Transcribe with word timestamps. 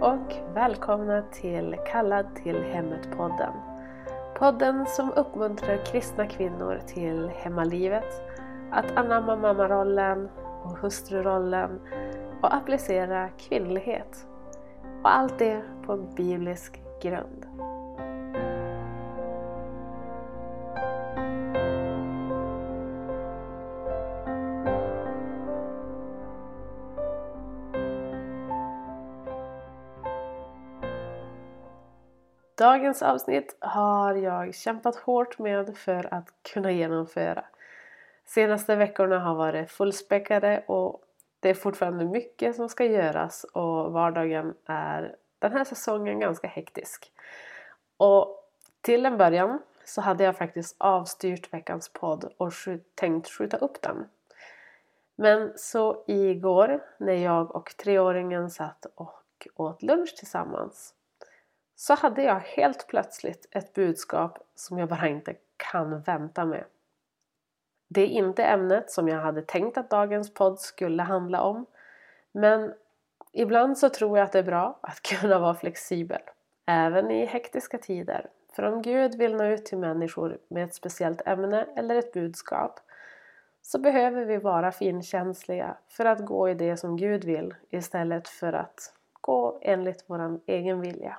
och 0.00 0.34
välkomna 0.54 1.22
till 1.22 1.76
Kallad 1.86 2.26
till 2.34 2.62
hemmet-podden. 2.62 3.52
Podden 4.38 4.86
som 4.86 5.12
uppmuntrar 5.12 5.84
kristna 5.84 6.26
kvinnor 6.26 6.80
till 6.86 7.28
hemmalivet, 7.28 8.22
att 8.70 8.96
anamma 8.96 9.36
mammarollen 9.36 10.28
och 10.62 10.78
hustrurollen 10.78 11.80
och 12.42 12.54
applicera 12.54 13.28
kvinnlighet. 13.28 14.26
Och 15.02 15.16
allt 15.16 15.38
det 15.38 15.62
på 15.86 15.96
biblisk 15.96 16.82
grund. 17.02 17.46
Dagens 32.58 33.02
avsnitt 33.02 33.56
har 33.60 34.14
jag 34.14 34.54
kämpat 34.54 34.96
hårt 34.96 35.38
med 35.38 35.76
för 35.76 36.14
att 36.14 36.28
kunna 36.52 36.72
genomföra. 36.72 37.44
Senaste 38.24 38.76
veckorna 38.76 39.18
har 39.18 39.34
varit 39.34 39.70
fullspäckade 39.70 40.64
och 40.66 41.02
det 41.40 41.50
är 41.50 41.54
fortfarande 41.54 42.04
mycket 42.04 42.56
som 42.56 42.68
ska 42.68 42.84
göras 42.84 43.44
och 43.44 43.92
vardagen 43.92 44.54
är 44.66 45.16
den 45.38 45.52
här 45.52 45.64
säsongen 45.64 46.20
ganska 46.20 46.48
hektisk. 46.48 47.12
Och 47.96 48.50
till 48.80 49.06
en 49.06 49.18
början 49.18 49.58
så 49.84 50.00
hade 50.00 50.24
jag 50.24 50.36
faktiskt 50.36 50.76
avstyrt 50.78 51.52
veckans 51.52 51.88
podd 51.92 52.32
och 52.36 52.52
tänkt 52.94 53.28
skjuta 53.28 53.56
upp 53.56 53.82
den. 53.82 54.08
Men 55.16 55.52
så 55.56 56.04
igår 56.06 56.84
när 56.98 57.24
jag 57.24 57.56
och 57.56 57.74
treåringen 57.76 58.50
satt 58.50 58.86
och 58.94 59.48
åt 59.56 59.82
lunch 59.82 60.16
tillsammans 60.18 60.94
så 61.80 61.94
hade 61.94 62.22
jag 62.22 62.40
helt 62.40 62.86
plötsligt 62.86 63.46
ett 63.50 63.74
budskap 63.74 64.38
som 64.54 64.78
jag 64.78 64.88
bara 64.88 65.08
inte 65.08 65.34
kan 65.56 66.00
vänta 66.00 66.44
med. 66.44 66.64
Det 67.88 68.00
är 68.00 68.06
inte 68.06 68.44
ämnet 68.44 68.90
som 68.90 69.08
jag 69.08 69.20
hade 69.20 69.42
tänkt 69.42 69.78
att 69.78 69.90
dagens 69.90 70.34
podd 70.34 70.60
skulle 70.60 71.02
handla 71.02 71.42
om. 71.42 71.66
Men 72.32 72.74
ibland 73.32 73.78
så 73.78 73.88
tror 73.88 74.18
jag 74.18 74.24
att 74.24 74.32
det 74.32 74.38
är 74.38 74.42
bra 74.42 74.78
att 74.82 75.02
kunna 75.20 75.38
vara 75.38 75.54
flexibel. 75.54 76.20
Även 76.66 77.10
i 77.10 77.24
hektiska 77.24 77.78
tider. 77.78 78.30
För 78.52 78.62
om 78.62 78.82
Gud 78.82 79.14
vill 79.14 79.36
nå 79.36 79.44
ut 79.44 79.66
till 79.66 79.78
människor 79.78 80.38
med 80.48 80.64
ett 80.64 80.74
speciellt 80.74 81.26
ämne 81.26 81.66
eller 81.76 81.96
ett 81.96 82.12
budskap 82.12 82.80
så 83.62 83.78
behöver 83.78 84.24
vi 84.24 84.36
vara 84.36 84.72
finkänsliga 84.72 85.76
för 85.88 86.04
att 86.04 86.26
gå 86.26 86.48
i 86.48 86.54
det 86.54 86.76
som 86.76 86.96
Gud 86.96 87.24
vill 87.24 87.54
istället 87.70 88.28
för 88.28 88.52
att 88.52 88.94
gå 89.12 89.58
enligt 89.62 90.04
vår 90.06 90.40
egen 90.46 90.80
vilja. 90.80 91.16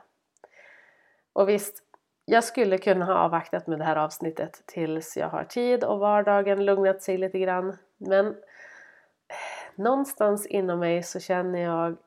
Och 1.34 1.50
visst, 1.50 1.84
jag 2.26 2.44
skulle 2.44 2.78
kunna 2.78 3.06
ha 3.06 3.14
avvaktat 3.14 3.68
med 3.68 3.80
det 3.80 3.86
här 3.86 3.96
avsnittet 3.96 4.64
tills 4.66 5.18
jag 5.18 5.30
har 5.30 5.44
tid 5.44 5.84
och 5.84 6.00
vardagen 6.00 6.66
lugnat 6.66 7.04
sig 7.04 7.18
lite 7.18 7.40
grann. 7.40 7.78
Men 7.98 8.28
eh, 8.28 8.34
någonstans 9.76 10.46
inom 10.46 10.80
mig 10.80 11.04
så 11.04 11.20
känner 11.20 11.60
jag 11.60 11.98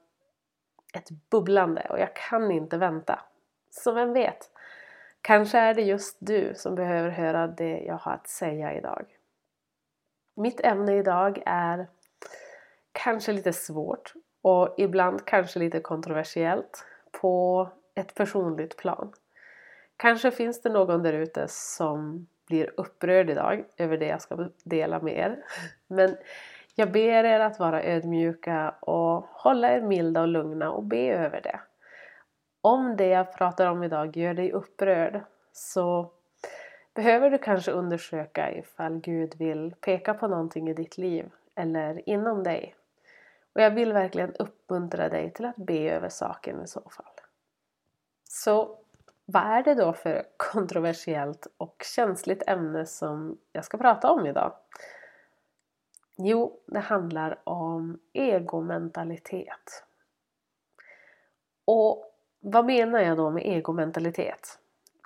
ett 0.94 1.10
bubblande 1.30 1.86
och 1.90 1.98
jag 1.98 2.16
kan 2.16 2.50
inte 2.50 2.78
vänta. 2.78 3.20
Så 3.70 3.92
vem 3.92 4.12
vet? 4.12 4.50
Kanske 5.22 5.58
är 5.58 5.74
det 5.74 5.82
just 5.82 6.16
du 6.20 6.52
som 6.54 6.74
behöver 6.74 7.10
höra 7.10 7.46
det 7.46 7.78
jag 7.78 7.96
har 7.96 8.12
att 8.12 8.28
säga 8.28 8.74
idag. 8.74 9.06
Mitt 10.36 10.60
ämne 10.60 10.96
idag 10.96 11.42
är 11.46 11.86
kanske 12.92 13.32
lite 13.32 13.52
svårt 13.52 14.12
och 14.42 14.74
ibland 14.78 15.24
kanske 15.24 15.58
lite 15.58 15.80
kontroversiellt 15.80 16.84
på 17.20 17.68
ett 17.94 18.14
personligt 18.14 18.76
plan. 18.76 19.12
Kanske 19.96 20.30
finns 20.30 20.62
det 20.62 20.70
någon 20.70 21.02
där 21.02 21.12
ute 21.12 21.46
som 21.48 22.26
blir 22.46 22.70
upprörd 22.76 23.30
idag 23.30 23.64
över 23.76 23.98
det 23.98 24.06
jag 24.06 24.22
ska 24.22 24.48
dela 24.64 25.00
med 25.00 25.18
er. 25.18 25.44
Men 25.86 26.16
jag 26.74 26.92
ber 26.92 27.24
er 27.24 27.40
att 27.40 27.58
vara 27.58 27.84
ödmjuka 27.84 28.74
och 28.80 29.24
hålla 29.30 29.72
er 29.72 29.80
milda 29.80 30.20
och 30.20 30.28
lugna 30.28 30.70
och 30.70 30.84
be 30.84 31.12
över 31.12 31.40
det. 31.40 31.60
Om 32.60 32.96
det 32.96 33.06
jag 33.06 33.32
pratar 33.32 33.66
om 33.66 33.82
idag 33.82 34.16
gör 34.16 34.34
dig 34.34 34.52
upprörd 34.52 35.20
så 35.52 36.10
behöver 36.94 37.30
du 37.30 37.38
kanske 37.38 37.70
undersöka 37.72 38.52
ifall 38.52 39.00
Gud 39.00 39.34
vill 39.38 39.74
peka 39.80 40.14
på 40.14 40.28
någonting 40.28 40.68
i 40.68 40.74
ditt 40.74 40.98
liv 40.98 41.30
eller 41.54 42.08
inom 42.08 42.42
dig. 42.42 42.74
Och 43.54 43.60
jag 43.60 43.70
vill 43.70 43.92
verkligen 43.92 44.34
uppmuntra 44.34 45.08
dig 45.08 45.32
till 45.32 45.44
att 45.44 45.56
be 45.56 45.90
över 45.90 46.08
saken 46.08 46.62
i 46.64 46.66
så 46.66 46.80
fall. 46.80 47.11
Så 48.34 48.78
vad 49.24 49.42
är 49.42 49.62
det 49.62 49.74
då 49.74 49.92
för 49.92 50.26
kontroversiellt 50.36 51.46
och 51.56 51.82
känsligt 51.94 52.42
ämne 52.46 52.86
som 52.86 53.38
jag 53.52 53.64
ska 53.64 53.78
prata 53.78 54.10
om 54.10 54.26
idag? 54.26 54.52
Jo, 56.16 56.60
det 56.66 56.78
handlar 56.78 57.48
om 57.48 57.98
egomentalitet. 58.12 59.84
Och 61.64 62.14
vad 62.40 62.64
menar 62.64 63.00
jag 63.00 63.16
då 63.16 63.30
med 63.30 63.42
egomentalitet? 63.46 64.58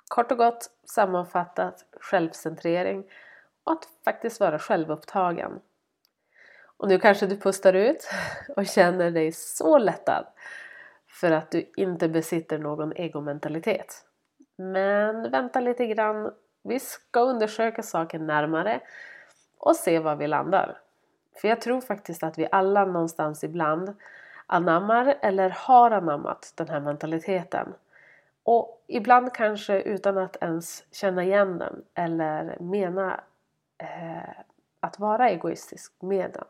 Kort 0.07 0.31
och 0.31 0.37
gott 0.37 0.71
sammanfattat 0.83 1.85
självcentrering 1.99 3.03
och 3.63 3.71
att 3.71 3.89
faktiskt 4.05 4.39
vara 4.39 4.59
självupptagen. 4.59 5.59
Och 6.77 6.87
nu 6.87 6.99
kanske 6.99 7.27
du 7.27 7.37
pustar 7.37 7.73
ut 7.73 8.09
och 8.55 8.65
känner 8.65 9.11
dig 9.11 9.31
så 9.31 9.77
lättad 9.77 10.25
för 11.19 11.31
att 11.31 11.51
du 11.51 11.71
inte 11.75 12.09
besitter 12.09 12.57
någon 12.57 12.93
egomentalitet. 12.95 14.05
Men 14.55 15.31
vänta 15.31 15.59
lite 15.59 15.87
grann. 15.87 16.31
Vi 16.63 16.79
ska 16.79 17.19
undersöka 17.19 17.83
saken 17.83 18.27
närmare 18.27 18.79
och 19.57 19.75
se 19.75 19.99
var 19.99 20.15
vi 20.15 20.27
landar. 20.27 20.77
För 21.41 21.47
jag 21.47 21.61
tror 21.61 21.81
faktiskt 21.81 22.23
att 22.23 22.37
vi 22.37 22.47
alla 22.51 22.85
någonstans 22.85 23.43
ibland 23.43 23.95
anammar 24.45 25.17
eller 25.21 25.49
har 25.49 25.91
anammat 25.91 26.53
den 26.55 26.69
här 26.69 26.79
mentaliteten. 26.79 27.73
Och 28.43 28.83
ibland 28.87 29.33
kanske 29.33 29.81
utan 29.81 30.17
att 30.17 30.43
ens 30.43 30.83
känna 30.91 31.23
igen 31.23 31.57
den 31.57 31.83
eller 31.93 32.57
mena 32.59 33.23
eh, 33.77 34.39
att 34.79 34.99
vara 34.99 35.29
egoistisk 35.29 35.93
med 35.99 36.31
den. 36.33 36.47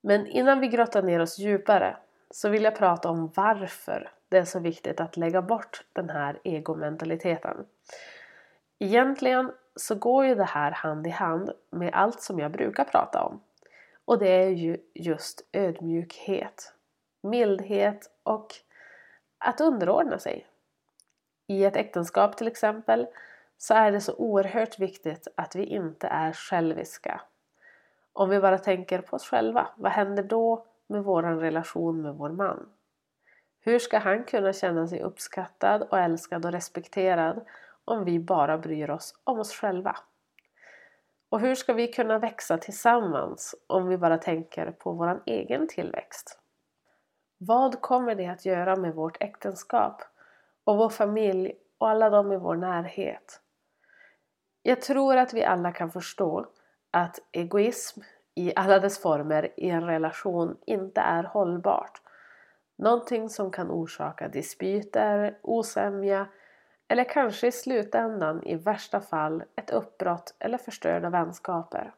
Men 0.00 0.26
innan 0.26 0.60
vi 0.60 0.68
grottar 0.68 1.02
ner 1.02 1.20
oss 1.20 1.38
djupare 1.38 1.96
så 2.30 2.48
vill 2.48 2.64
jag 2.64 2.76
prata 2.76 3.08
om 3.08 3.32
varför 3.34 4.10
det 4.28 4.38
är 4.38 4.44
så 4.44 4.58
viktigt 4.58 5.00
att 5.00 5.16
lägga 5.16 5.42
bort 5.42 5.84
den 5.92 6.10
här 6.10 6.40
egomentaliteten. 6.44 7.66
Egentligen 8.78 9.52
så 9.76 9.94
går 9.94 10.26
ju 10.26 10.34
det 10.34 10.44
här 10.44 10.70
hand 10.70 11.06
i 11.06 11.10
hand 11.10 11.50
med 11.70 11.90
allt 11.94 12.20
som 12.20 12.38
jag 12.38 12.50
brukar 12.50 12.84
prata 12.84 13.22
om. 13.22 13.40
Och 14.04 14.18
det 14.18 14.28
är 14.28 14.48
ju 14.48 14.76
just 14.94 15.48
ödmjukhet, 15.52 16.74
mildhet 17.20 18.10
och 18.22 18.54
att 19.38 19.60
underordna 19.60 20.18
sig. 20.18 20.46
I 21.46 21.64
ett 21.64 21.76
äktenskap 21.76 22.36
till 22.36 22.48
exempel 22.48 23.06
så 23.58 23.74
är 23.74 23.92
det 23.92 24.00
så 24.00 24.14
oerhört 24.14 24.78
viktigt 24.78 25.28
att 25.34 25.56
vi 25.56 25.64
inte 25.64 26.06
är 26.06 26.32
själviska. 26.32 27.20
Om 28.12 28.28
vi 28.28 28.40
bara 28.40 28.58
tänker 28.58 29.00
på 29.00 29.16
oss 29.16 29.28
själva, 29.28 29.68
vad 29.76 29.92
händer 29.92 30.22
då 30.22 30.66
med 30.90 31.04
vår 31.04 31.22
relation 31.22 32.02
med 32.02 32.14
vår 32.14 32.30
man? 32.30 32.68
Hur 33.60 33.78
ska 33.78 33.98
han 33.98 34.24
kunna 34.24 34.52
känna 34.52 34.86
sig 34.86 35.02
uppskattad 35.02 35.82
och 35.82 35.98
älskad 35.98 36.44
och 36.44 36.52
respekterad 36.52 37.46
om 37.84 38.04
vi 38.04 38.18
bara 38.18 38.58
bryr 38.58 38.90
oss 38.90 39.14
om 39.24 39.38
oss 39.38 39.52
själva? 39.52 39.96
Och 41.28 41.40
hur 41.40 41.54
ska 41.54 41.72
vi 41.72 41.88
kunna 41.88 42.18
växa 42.18 42.58
tillsammans 42.58 43.54
om 43.66 43.88
vi 43.88 43.98
bara 43.98 44.18
tänker 44.18 44.70
på 44.70 44.92
vår 44.92 45.22
egen 45.26 45.68
tillväxt? 45.68 46.38
Vad 47.38 47.80
kommer 47.80 48.14
det 48.14 48.26
att 48.26 48.46
göra 48.46 48.76
med 48.76 48.94
vårt 48.94 49.22
äktenskap 49.22 50.02
och 50.64 50.76
vår 50.76 50.88
familj 50.88 51.52
och 51.78 51.88
alla 51.88 52.10
de 52.10 52.32
i 52.32 52.36
vår 52.36 52.56
närhet? 52.56 53.40
Jag 54.62 54.82
tror 54.82 55.16
att 55.16 55.34
vi 55.34 55.44
alla 55.44 55.72
kan 55.72 55.90
förstå 55.90 56.46
att 56.90 57.18
egoism 57.32 58.00
i 58.34 58.52
alla 58.56 58.78
dess 58.78 58.98
former 58.98 59.52
i 59.56 59.70
en 59.70 59.86
relation 59.86 60.56
inte 60.66 61.00
är 61.00 61.22
hållbart 61.22 62.00
Någonting 62.80 63.28
som 63.28 63.50
kan 63.50 63.70
orsaka 63.70 64.28
dispyter, 64.28 65.38
osämja 65.42 66.26
eller 66.88 67.04
kanske 67.04 67.46
i 67.46 67.52
slutändan 67.52 68.42
i 68.42 68.54
värsta 68.54 69.00
fall 69.00 69.42
ett 69.56 69.70
uppbrott 69.70 70.34
eller 70.38 70.58
förstörda 70.58 71.10
vänskaper. 71.10 71.92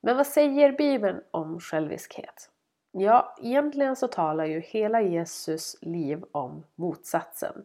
Men 0.00 0.16
vad 0.16 0.26
säger 0.26 0.72
Bibeln 0.72 1.20
om 1.30 1.60
själviskhet? 1.60 2.50
Ja, 2.90 3.36
egentligen 3.38 3.96
så 3.96 4.08
talar 4.08 4.44
ju 4.44 4.60
hela 4.60 5.00
Jesus 5.00 5.76
liv 5.80 6.24
om 6.32 6.64
motsatsen. 6.74 7.64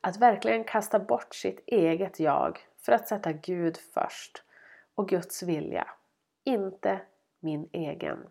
Att 0.00 0.16
verkligen 0.16 0.64
kasta 0.64 0.98
bort 0.98 1.34
sitt 1.34 1.62
eget 1.66 2.20
jag 2.20 2.58
för 2.76 2.92
att 2.92 3.08
sätta 3.08 3.32
Gud 3.32 3.76
först 3.76 4.42
och 4.94 5.08
Guds 5.08 5.42
vilja, 5.42 5.86
inte 6.44 7.00
min 7.40 7.68
egen. 7.72 8.26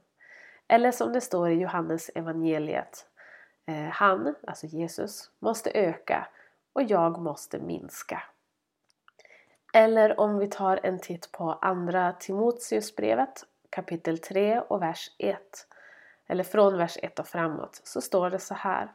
Eller 0.67 0.91
som 0.91 1.13
det 1.13 1.21
står 1.21 1.49
i 1.49 1.53
Johannes 1.53 2.09
evangeliet 2.15 3.05
eh, 3.65 3.89
han, 3.89 4.35
alltså 4.47 4.67
Jesus, 4.67 5.31
måste 5.39 5.71
öka 5.71 6.27
och 6.73 6.83
jag 6.83 7.19
måste 7.19 7.59
minska. 7.59 8.23
Eller 9.73 10.19
om 10.19 10.37
vi 10.37 10.47
tar 10.47 10.79
en 10.83 10.99
titt 10.99 11.31
på 11.31 11.53
andra 11.61 12.13
Timoteusbrevet 12.13 13.45
kapitel 13.69 14.17
3 14.17 14.59
och 14.59 14.81
vers 14.81 15.11
1 15.17 15.67
eller 16.27 16.43
från 16.43 16.77
vers 16.77 16.97
1 17.01 17.19
och 17.19 17.27
framåt 17.27 17.81
så 17.83 18.01
står 18.01 18.29
det 18.29 18.39
så 18.39 18.53
här. 18.53 18.93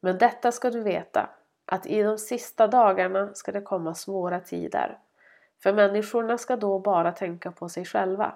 Men 0.00 0.18
detta 0.18 0.52
ska 0.52 0.70
du 0.70 0.82
veta 0.82 1.30
att 1.66 1.86
i 1.86 2.02
de 2.02 2.18
sista 2.18 2.66
dagarna 2.66 3.34
ska 3.34 3.52
det 3.52 3.60
komma 3.60 3.94
svåra 3.94 4.40
tider. 4.40 4.98
För 5.62 5.72
människorna 5.72 6.38
ska 6.38 6.56
då 6.56 6.78
bara 6.78 7.12
tänka 7.12 7.50
på 7.52 7.68
sig 7.68 7.84
själva. 7.84 8.34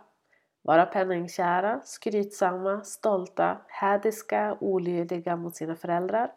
Vara 0.62 0.86
penningkära, 0.86 1.80
skrytsamma, 1.84 2.84
stolta, 2.84 3.58
hädiska, 3.68 4.56
olydiga 4.60 5.36
mot 5.36 5.56
sina 5.56 5.76
föräldrar, 5.76 6.32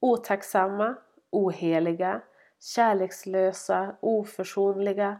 otacksamma, 0.00 0.94
oheliga, 1.30 2.20
kärlekslösa, 2.60 3.96
oförsonliga, 4.00 5.18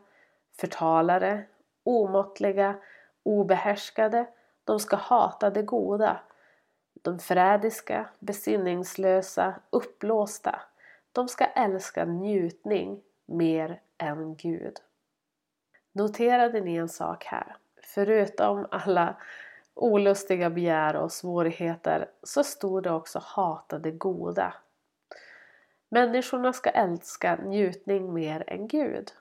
förtalare, 0.61 1.45
omåttliga, 1.85 2.75
obehärskade. 3.23 4.27
De 4.65 4.81
ska 4.81 4.97
hata 4.97 5.51
det 5.51 5.63
goda. 5.63 6.21
De 7.03 7.19
förrädiska, 7.19 8.09
besinningslösa, 8.19 9.55
uppblåsta. 9.71 10.61
De 11.13 11.29
ska 11.29 11.45
älska 11.45 12.05
njutning 12.05 13.03
mer 13.27 13.81
än 13.99 14.37
Gud. 14.37 14.81
Noterade 15.99 16.61
ni 16.61 16.77
en 16.77 16.89
sak 16.89 17.25
här? 17.25 17.57
Förutom 17.83 18.67
alla 18.71 19.17
olustiga 19.75 20.51
begär 20.51 20.97
och 20.97 21.13
svårigheter 21.13 22.11
så 22.23 22.45
stod 22.45 22.83
det 22.83 22.91
också 22.91 23.21
hata 23.23 23.79
det 23.79 23.91
goda. 23.91 24.55
Människorna 25.89 26.53
ska 26.53 26.71
älska 26.71 27.37
njutning 27.37 28.15
mer 28.15 28.45
än 28.47 28.69
Gud. 28.69 29.13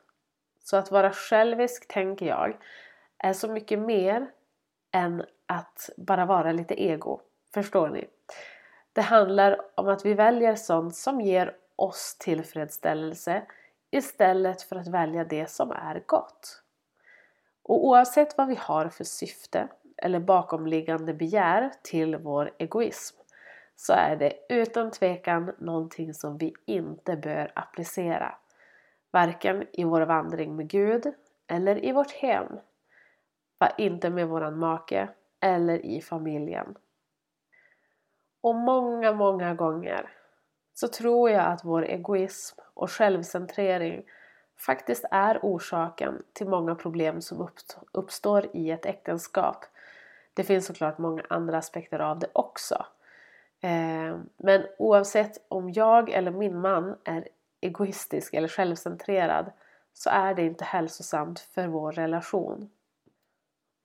Så 0.64 0.78
att 0.78 0.92
vara 0.92 1.12
självisk, 1.12 1.88
tänker 1.88 2.26
jag, 2.26 2.58
är 3.18 3.34
så 3.34 3.48
mycket 3.48 3.80
mer 3.80 4.28
än 4.92 5.26
att 5.46 5.90
bara 5.98 6.26
vara 6.26 6.52
lite 6.52 6.84
ego. 6.84 7.22
Förstår 7.54 7.90
ni? 7.90 8.08
Det 8.94 9.02
handlar 9.02 9.62
om 9.76 9.88
att 9.88 10.06
vi 10.06 10.14
väljer 10.14 10.56
sånt 10.56 10.96
som 10.96 11.22
ger 11.22 11.56
oss 11.76 12.18
tillfredsställelse 12.20 13.44
istället 13.92 14.62
för 14.62 14.76
att 14.76 14.88
välja 14.88 15.24
det 15.24 15.50
som 15.50 15.72
är 15.72 16.04
gott. 16.06 16.64
Och 17.68 17.86
oavsett 17.86 18.38
vad 18.38 18.48
vi 18.48 18.56
har 18.56 18.90
för 18.90 19.04
syfte 19.04 19.68
eller 19.98 20.20
bakomliggande 20.20 21.14
begär 21.14 21.72
till 21.84 22.16
vår 22.16 22.52
egoism 22.58 23.18
så 23.76 23.94
är 23.94 24.16
det 24.16 24.34
utan 24.50 24.92
tvekan 24.92 25.56
någonting 25.58 26.14
som 26.14 26.38
vi 26.38 26.54
inte 26.66 27.16
bör 27.16 27.52
applicera. 27.56 28.36
Varken 29.12 29.66
i 29.74 29.84
vår 29.84 30.02
vandring 30.02 30.56
med 30.56 30.70
Gud 30.70 31.14
eller 31.48 31.86
i 31.86 31.92
vårt 31.92 32.12
hem. 32.12 32.60
Var 33.58 33.72
inte 33.78 34.10
med 34.10 34.28
våran 34.28 34.60
make 34.60 35.10
eller 35.40 35.86
i 35.86 36.02
familjen. 36.02 36.76
Och 38.42 38.56
många, 38.56 39.14
många 39.14 39.54
gånger 39.54 40.10
så 40.74 40.88
tror 40.88 41.30
jag 41.30 41.46
att 41.46 41.66
vår 41.66 41.86
egoism 41.86 42.60
och 42.74 42.92
självcentrering 42.92 44.04
faktiskt 44.58 45.06
är 45.12 45.40
orsaken 45.42 46.24
till 46.34 46.48
många 46.48 46.76
problem 46.76 47.22
som 47.22 47.50
uppstår 47.92 48.46
i 48.54 48.72
ett 48.72 48.86
äktenskap. 48.86 49.66
Det 50.34 50.44
finns 50.44 50.66
såklart 50.66 50.98
många 50.98 51.24
andra 51.30 51.58
aspekter 51.58 52.00
av 52.00 52.20
det 52.20 52.28
också. 52.34 52.86
Eh, 53.62 54.18
men 54.38 54.66
oavsett 54.78 55.46
om 55.48 55.72
jag 55.72 56.10
eller 56.10 56.32
min 56.32 56.60
man 56.60 56.96
är 57.04 57.28
egoistisk 57.62 58.34
eller 58.34 58.48
självcentrerad 58.48 59.52
så 59.94 60.10
är 60.10 60.34
det 60.34 60.42
inte 60.42 60.64
hälsosamt 60.64 61.40
för 61.40 61.68
vår 61.68 61.92
relation. 61.92 62.70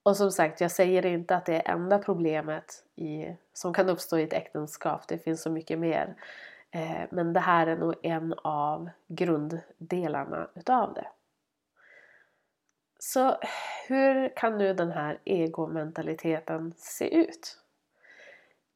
Och 0.02 0.16
som 0.16 0.30
sagt, 0.30 0.60
jag 0.60 0.70
säger 0.70 1.06
inte 1.06 1.36
att 1.36 1.46
det 1.46 1.54
är 1.54 1.72
enda 1.72 1.98
problemet 1.98 2.84
i, 2.96 3.36
som 3.52 3.74
kan 3.74 3.88
uppstå 3.88 4.18
i 4.18 4.22
ett 4.22 4.32
äktenskap. 4.32 5.08
Det 5.08 5.18
finns 5.18 5.42
så 5.42 5.50
mycket 5.50 5.78
mer. 5.78 6.14
Eh, 6.74 7.02
men 7.10 7.32
det 7.32 7.40
här 7.40 7.66
är 7.66 7.76
nog 7.76 7.94
en 8.02 8.34
av 8.44 8.90
grunddelarna 9.08 10.48
utav 10.54 10.94
det. 10.94 11.06
Så 12.98 13.36
hur 13.88 14.36
kan 14.36 14.58
nu 14.58 14.74
den 14.74 14.90
här 14.90 15.18
egomentaliteten 15.24 16.72
se 16.76 17.14
ut? 17.14 17.58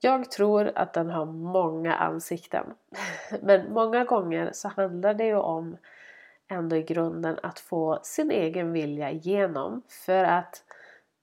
Jag 0.00 0.30
tror 0.30 0.72
att 0.74 0.92
den 0.92 1.10
har 1.10 1.26
många 1.26 1.94
ansikten. 1.94 2.74
Men 3.42 3.72
många 3.72 4.04
gånger 4.04 4.50
så 4.52 4.68
handlar 4.68 5.14
det 5.14 5.24
ju 5.24 5.36
om 5.36 5.76
ändå 6.48 6.76
i 6.76 6.82
grunden 6.82 7.38
att 7.42 7.58
få 7.58 7.98
sin 8.02 8.30
egen 8.30 8.72
vilja 8.72 9.10
igenom 9.10 9.82
för 9.88 10.24
att, 10.24 10.64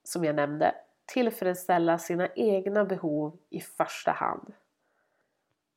som 0.03 0.23
jag 0.23 0.35
nämnde, 0.35 0.75
tillfredsställa 1.05 1.97
sina 1.97 2.27
egna 2.27 2.85
behov 2.85 3.37
i 3.49 3.61
första 3.61 4.11
hand. 4.11 4.53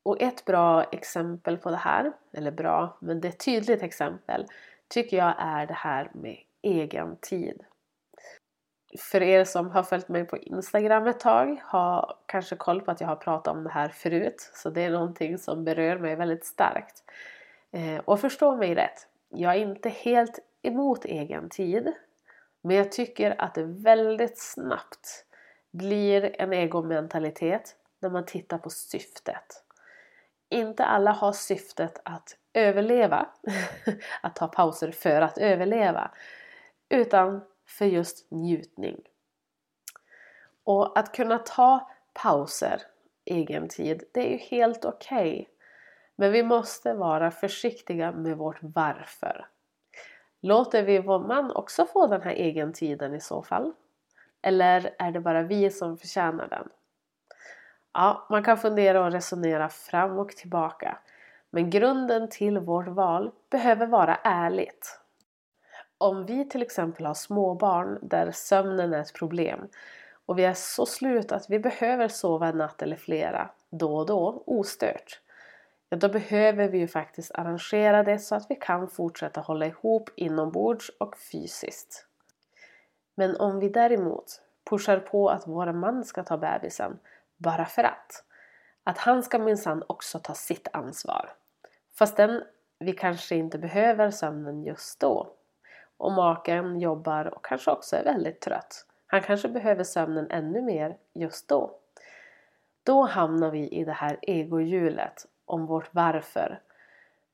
Och 0.06 0.22
ett 0.22 0.44
bra 0.44 0.84
exempel 0.84 1.56
på 1.56 1.70
det 1.70 1.76
här, 1.76 2.12
eller 2.32 2.50
bra, 2.50 2.96
men 3.00 3.20
det 3.20 3.28
är 3.28 3.32
ett 3.32 3.44
tydligt 3.44 3.82
exempel, 3.82 4.46
tycker 4.88 5.16
jag 5.16 5.34
är 5.38 5.66
det 5.66 5.74
här 5.74 6.10
med 6.14 6.36
egen 6.62 7.16
tid. 7.16 7.62
För 8.98 9.22
er 9.22 9.44
som 9.44 9.70
har 9.70 9.82
följt 9.82 10.08
mig 10.08 10.24
på 10.24 10.36
Instagram 10.36 11.06
ett 11.06 11.20
tag 11.20 11.60
har 11.64 12.16
kanske 12.26 12.56
koll 12.56 12.80
på 12.80 12.90
att 12.90 13.00
jag 13.00 13.08
har 13.08 13.16
pratat 13.16 13.56
om 13.56 13.64
det 13.64 13.70
här 13.70 13.88
förut. 13.88 14.50
Så 14.54 14.70
det 14.70 14.82
är 14.82 14.90
någonting 14.90 15.38
som 15.38 15.64
berör 15.64 15.98
mig 15.98 16.16
väldigt 16.16 16.44
starkt. 16.44 17.04
Eh, 17.70 17.98
och 18.04 18.20
förstå 18.20 18.56
mig 18.56 18.74
rätt, 18.74 19.08
jag 19.28 19.54
är 19.54 19.60
inte 19.60 19.88
helt 19.88 20.38
emot 20.62 21.04
egen 21.04 21.48
tid. 21.48 21.92
Men 22.60 22.76
jag 22.76 22.92
tycker 22.92 23.40
att 23.40 23.54
det 23.54 23.64
väldigt 23.64 24.38
snabbt 24.38 25.24
blir 25.70 26.40
en 26.40 26.52
egomentalitet 26.52 27.76
när 28.00 28.10
man 28.10 28.26
tittar 28.26 28.58
på 28.58 28.70
syftet 28.70 29.65
inte 30.48 30.84
alla 30.84 31.12
har 31.12 31.32
syftet 31.32 32.00
att 32.04 32.36
överleva, 32.54 33.28
att 34.20 34.36
ta 34.36 34.48
pauser 34.48 34.90
för 34.90 35.20
att 35.20 35.38
överleva, 35.38 36.10
utan 36.88 37.40
för 37.66 37.84
just 37.84 38.30
njutning. 38.30 39.00
Och 40.64 40.98
att 40.98 41.14
kunna 41.14 41.38
ta 41.38 41.90
pauser, 42.12 42.82
egen 43.24 43.68
tid, 43.68 44.04
det 44.14 44.20
är 44.20 44.30
ju 44.30 44.36
helt 44.36 44.84
okej. 44.84 45.32
Okay. 45.32 45.46
Men 46.16 46.32
vi 46.32 46.42
måste 46.42 46.94
vara 46.94 47.30
försiktiga 47.30 48.12
med 48.12 48.36
vårt 48.36 48.58
varför. 48.60 49.46
Låter 50.40 50.82
vi 50.82 50.98
vår 50.98 51.18
man 51.18 51.50
också 51.56 51.86
få 51.86 52.06
den 52.06 52.22
här 52.22 52.32
egen 52.32 52.72
tiden 52.72 53.14
i 53.14 53.20
så 53.20 53.42
fall? 53.42 53.72
Eller 54.42 54.94
är 54.98 55.10
det 55.10 55.20
bara 55.20 55.42
vi 55.42 55.70
som 55.70 55.98
förtjänar 55.98 56.48
den? 56.48 56.68
Ja, 57.98 58.26
man 58.30 58.42
kan 58.42 58.58
fundera 58.58 59.04
och 59.04 59.12
resonera 59.12 59.68
fram 59.68 60.18
och 60.18 60.28
tillbaka. 60.28 60.98
Men 61.50 61.70
grunden 61.70 62.28
till 62.28 62.58
vårt 62.58 62.88
val 62.88 63.32
behöver 63.50 63.86
vara 63.86 64.16
ärligt. 64.24 65.00
Om 65.98 66.26
vi 66.26 66.48
till 66.48 66.62
exempel 66.62 67.06
har 67.06 67.14
småbarn 67.14 67.98
där 68.02 68.30
sömnen 68.30 68.92
är 68.92 69.00
ett 69.00 69.14
problem 69.14 69.68
och 70.26 70.38
vi 70.38 70.44
är 70.44 70.54
så 70.54 70.86
slut 70.86 71.32
att 71.32 71.50
vi 71.50 71.58
behöver 71.58 72.08
sova 72.08 72.48
en 72.48 72.58
natt 72.58 72.82
eller 72.82 72.96
flera 72.96 73.50
då 73.70 73.96
och 73.96 74.06
då 74.06 74.42
ostört. 74.46 75.20
Ja, 75.88 75.96
då 75.96 76.08
behöver 76.08 76.68
vi 76.68 76.78
ju 76.78 76.88
faktiskt 76.88 77.34
arrangera 77.34 78.02
det 78.02 78.18
så 78.18 78.34
att 78.34 78.50
vi 78.50 78.54
kan 78.54 78.88
fortsätta 78.88 79.40
hålla 79.40 79.66
ihop 79.66 80.10
inombords 80.16 80.90
och 81.00 81.16
fysiskt. 81.32 82.06
Men 83.14 83.36
om 83.36 83.58
vi 83.60 83.68
däremot 83.68 84.42
pushar 84.70 84.98
på 84.98 85.28
att 85.28 85.46
vår 85.46 85.72
man 85.72 86.04
ska 86.04 86.22
ta 86.22 86.36
bebisen 86.36 86.98
bara 87.36 87.64
för 87.64 87.84
att. 87.84 88.24
Att 88.84 88.98
han 88.98 89.22
ska 89.22 89.38
minsann 89.38 89.82
också 89.86 90.18
ta 90.18 90.34
sitt 90.34 90.68
ansvar. 90.72 91.32
Fastän 91.98 92.42
vi 92.78 92.92
kanske 92.92 93.36
inte 93.36 93.58
behöver 93.58 94.10
sömnen 94.10 94.64
just 94.64 95.00
då. 95.00 95.32
Och 95.96 96.12
maken 96.12 96.80
jobbar 96.80 97.24
och 97.24 97.44
kanske 97.44 97.70
också 97.70 97.96
är 97.96 98.04
väldigt 98.04 98.40
trött. 98.40 98.86
Han 99.06 99.22
kanske 99.22 99.48
behöver 99.48 99.84
sömnen 99.84 100.30
ännu 100.30 100.62
mer 100.62 100.96
just 101.14 101.48
då. 101.48 101.78
Då 102.82 103.02
hamnar 103.02 103.50
vi 103.50 103.68
i 103.68 103.84
det 103.84 103.92
här 103.92 104.18
egohjulet 104.22 105.26
om 105.44 105.66
vårt 105.66 105.94
varför. 105.94 106.60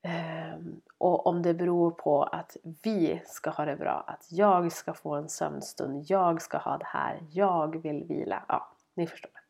Ehm, 0.02 0.80
och 0.98 1.26
om 1.26 1.42
det 1.42 1.54
beror 1.54 1.90
på 1.90 2.22
att 2.22 2.56
vi 2.82 3.22
ska 3.26 3.50
ha 3.50 3.64
det 3.64 3.76
bra, 3.76 4.04
att 4.06 4.26
jag 4.30 4.72
ska 4.72 4.94
få 4.94 5.14
en 5.14 5.28
sömnstund, 5.28 6.04
jag 6.08 6.42
ska 6.42 6.58
ha 6.58 6.78
det 6.78 6.86
här, 6.86 7.18
jag 7.30 7.82
vill 7.82 8.04
vila. 8.04 8.44
Ja, 8.48 8.68
ni 8.94 9.06
förstår. 9.06 9.41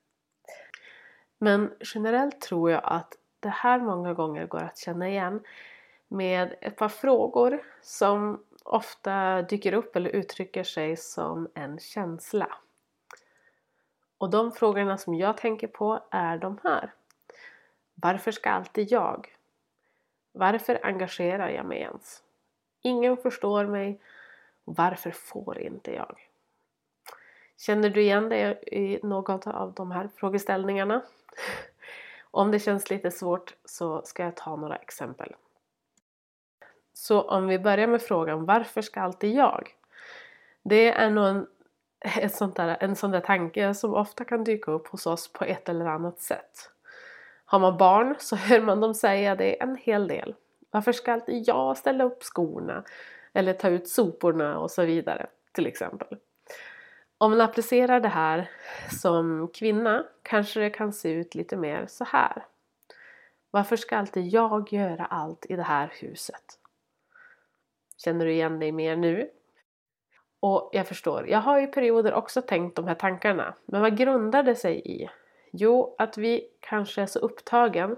Men 1.42 1.72
generellt 1.80 2.40
tror 2.40 2.70
jag 2.70 2.80
att 2.84 3.18
det 3.40 3.48
här 3.48 3.80
många 3.80 4.14
gånger 4.14 4.46
går 4.46 4.62
att 4.62 4.78
känna 4.78 5.08
igen 5.08 5.40
med 6.08 6.54
ett 6.60 6.76
par 6.76 6.88
frågor 6.88 7.62
som 7.80 8.44
ofta 8.62 9.42
dyker 9.42 9.72
upp 9.72 9.96
eller 9.96 10.10
uttrycker 10.10 10.64
sig 10.64 10.96
som 10.96 11.48
en 11.54 11.78
känsla. 11.78 12.56
Och 14.18 14.30
de 14.30 14.52
frågorna 14.52 14.98
som 14.98 15.14
jag 15.14 15.36
tänker 15.36 15.66
på 15.66 16.04
är 16.10 16.38
de 16.38 16.58
här. 16.64 16.92
Varför 17.94 18.30
ska 18.30 18.50
alltid 18.50 18.92
jag? 18.92 19.36
Varför 20.32 20.80
engagerar 20.82 21.48
jag 21.48 21.66
mig 21.66 21.78
ens? 21.78 22.22
Ingen 22.82 23.16
förstår 23.16 23.66
mig. 23.66 24.00
Varför 24.64 25.10
får 25.10 25.58
inte 25.58 25.92
jag? 25.94 26.31
Känner 27.58 27.90
du 27.90 28.02
igen 28.02 28.28
dig 28.28 28.58
i 28.66 29.00
något 29.02 29.46
av 29.46 29.72
de 29.72 29.90
här 29.90 30.08
frågeställningarna? 30.16 31.02
Om 32.30 32.50
det 32.50 32.58
känns 32.58 32.90
lite 32.90 33.10
svårt 33.10 33.54
så 33.64 34.02
ska 34.04 34.24
jag 34.24 34.36
ta 34.36 34.56
några 34.56 34.76
exempel. 34.76 35.34
Så 36.94 37.20
om 37.20 37.46
vi 37.46 37.58
börjar 37.58 37.86
med 37.86 38.02
frågan 38.02 38.44
varför 38.44 38.82
ska 38.82 39.00
alltid 39.00 39.34
jag? 39.34 39.76
Det 40.62 40.92
är 40.92 41.10
nog 41.10 41.26
en, 41.26 41.46
ett 42.00 42.34
sånt 42.34 42.56
där, 42.56 42.76
en 42.80 42.96
sån 42.96 43.10
där 43.10 43.20
tanke 43.20 43.74
som 43.74 43.94
ofta 43.94 44.24
kan 44.24 44.44
dyka 44.44 44.70
upp 44.70 44.88
hos 44.88 45.06
oss 45.06 45.32
på 45.32 45.44
ett 45.44 45.68
eller 45.68 45.86
annat 45.86 46.20
sätt. 46.20 46.70
Har 47.44 47.58
man 47.58 47.76
barn 47.76 48.14
så 48.18 48.36
hör 48.36 48.60
man 48.60 48.80
dem 48.80 48.94
säga 48.94 49.36
det 49.36 49.62
en 49.62 49.76
hel 49.76 50.08
del. 50.08 50.34
Varför 50.70 50.92
ska 50.92 51.12
alltid 51.12 51.48
jag 51.48 51.76
ställa 51.76 52.04
upp 52.04 52.22
skorna? 52.22 52.84
Eller 53.32 53.52
ta 53.52 53.68
ut 53.68 53.88
soporna 53.88 54.58
och 54.58 54.70
så 54.70 54.84
vidare 54.84 55.26
till 55.52 55.66
exempel. 55.66 56.18
Om 57.22 57.30
man 57.30 57.40
applicerar 57.40 58.00
det 58.00 58.08
här 58.08 58.50
som 59.00 59.48
kvinna 59.54 60.04
kanske 60.22 60.60
det 60.60 60.70
kan 60.70 60.92
se 60.92 61.10
ut 61.10 61.34
lite 61.34 61.56
mer 61.56 61.86
så 61.86 62.04
här. 62.04 62.46
Varför 63.50 63.76
ska 63.76 63.96
alltid 63.96 64.26
jag 64.26 64.72
göra 64.72 65.04
allt 65.04 65.46
i 65.48 65.56
det 65.56 65.62
här 65.62 65.92
huset? 66.00 66.44
Känner 67.96 68.26
du 68.26 68.32
igen 68.32 68.58
dig 68.58 68.72
mer 68.72 68.96
nu? 68.96 69.30
Och 70.40 70.70
jag 70.72 70.86
förstår, 70.86 71.28
jag 71.28 71.38
har 71.38 71.60
i 71.60 71.66
perioder 71.66 72.14
också 72.14 72.42
tänkt 72.42 72.76
de 72.76 72.86
här 72.86 72.94
tankarna. 72.94 73.54
Men 73.64 73.80
vad 73.80 73.98
grundar 73.98 74.42
det 74.42 74.54
sig 74.54 74.82
i? 74.84 75.08
Jo, 75.52 75.94
att 75.98 76.18
vi 76.18 76.48
kanske 76.60 77.02
är 77.02 77.06
så 77.06 77.18
upptagen 77.18 77.96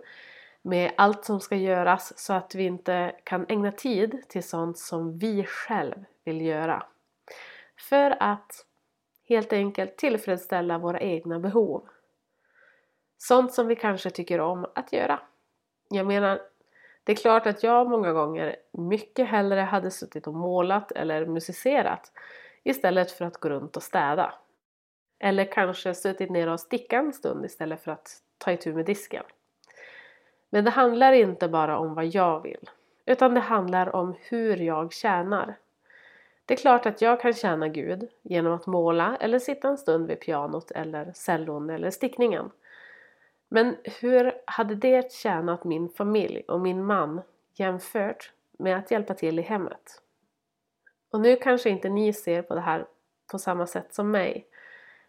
med 0.63 0.93
allt 0.97 1.25
som 1.25 1.41
ska 1.41 1.57
göras 1.57 2.19
så 2.19 2.33
att 2.33 2.55
vi 2.55 2.65
inte 2.65 3.17
kan 3.25 3.47
ägna 3.49 3.73
tid 3.73 4.29
till 4.29 4.49
sånt 4.49 4.79
som 4.79 5.19
vi 5.19 5.45
själv 5.45 6.05
vill 6.25 6.41
göra. 6.41 6.87
För 7.77 8.17
att 8.21 8.67
helt 9.29 9.53
enkelt 9.53 9.97
tillfredsställa 9.97 10.79
våra 10.79 11.01
egna 11.01 11.39
behov. 11.39 11.89
Sånt 13.19 13.53
som 13.53 13.67
vi 13.67 13.77
kanske 13.77 14.11
tycker 14.11 14.41
om 14.41 14.67
att 14.75 14.93
göra. 14.93 15.21
Jag 15.91 16.07
menar, 16.07 16.41
det 17.05 17.13
är 17.13 17.17
klart 17.17 17.47
att 17.47 17.63
jag 17.63 17.91
många 17.91 18.13
gånger 18.13 18.57
mycket 18.73 19.29
hellre 19.29 19.61
hade 19.61 19.91
suttit 19.91 20.27
och 20.27 20.35
målat 20.35 20.93
eller 20.93 21.27
musicerat 21.27 22.13
istället 22.63 23.11
för 23.11 23.25
att 23.25 23.37
gå 23.37 23.49
runt 23.49 23.77
och 23.77 23.83
städa. 23.83 24.35
Eller 25.19 25.45
kanske 25.45 25.95
suttit 25.95 26.31
ner 26.31 26.49
och 26.49 26.61
stickat 26.61 27.05
en 27.05 27.13
stund 27.13 27.45
istället 27.45 27.81
för 27.81 27.93
att 27.93 28.11
ta 28.39 28.53
itu 28.53 28.75
med 28.75 28.87
disken. 28.87 29.25
Men 30.51 30.65
det 30.65 30.71
handlar 30.71 31.13
inte 31.13 31.49
bara 31.49 31.79
om 31.79 31.95
vad 31.95 32.07
jag 32.07 32.43
vill, 32.43 32.71
utan 33.07 33.35
det 33.35 33.41
handlar 33.41 33.97
om 33.97 34.15
hur 34.21 34.57
jag 34.57 34.93
tjänar. 34.93 35.57
Det 36.47 36.55
är 36.55 36.59
klart 36.59 36.87
att 36.87 37.03
jag 37.03 37.21
kan 37.21 37.33
tjäna 37.33 37.69
Gud 37.69 38.09
genom 38.23 38.53
att 38.53 38.67
måla 38.67 39.17
eller 39.21 39.39
sitta 39.39 39.69
en 39.69 39.79
stund 39.79 40.07
vid 40.07 40.21
pianot 40.21 40.71
eller 40.71 41.13
cellon 41.15 41.71
eller 41.71 41.91
stickningen. 41.91 42.51
Men 43.49 43.77
hur 44.01 44.33
hade 44.45 44.75
det 44.75 45.13
tjänat 45.13 45.65
min 45.65 45.89
familj 45.89 46.45
och 46.49 46.61
min 46.61 46.85
man 46.85 47.23
jämfört 47.55 48.33
med 48.59 48.77
att 48.77 48.91
hjälpa 48.91 49.15
till 49.15 49.39
i 49.39 49.43
hemmet? 49.43 50.03
Och 51.11 51.21
nu 51.21 51.37
kanske 51.37 51.71
inte 51.71 51.89
ni 51.89 52.13
ser 52.13 52.43
på 52.43 52.55
det 52.55 52.61
här 52.61 52.87
på 53.31 53.39
samma 53.39 53.67
sätt 53.67 53.95
som 53.95 54.11
mig. 54.11 54.47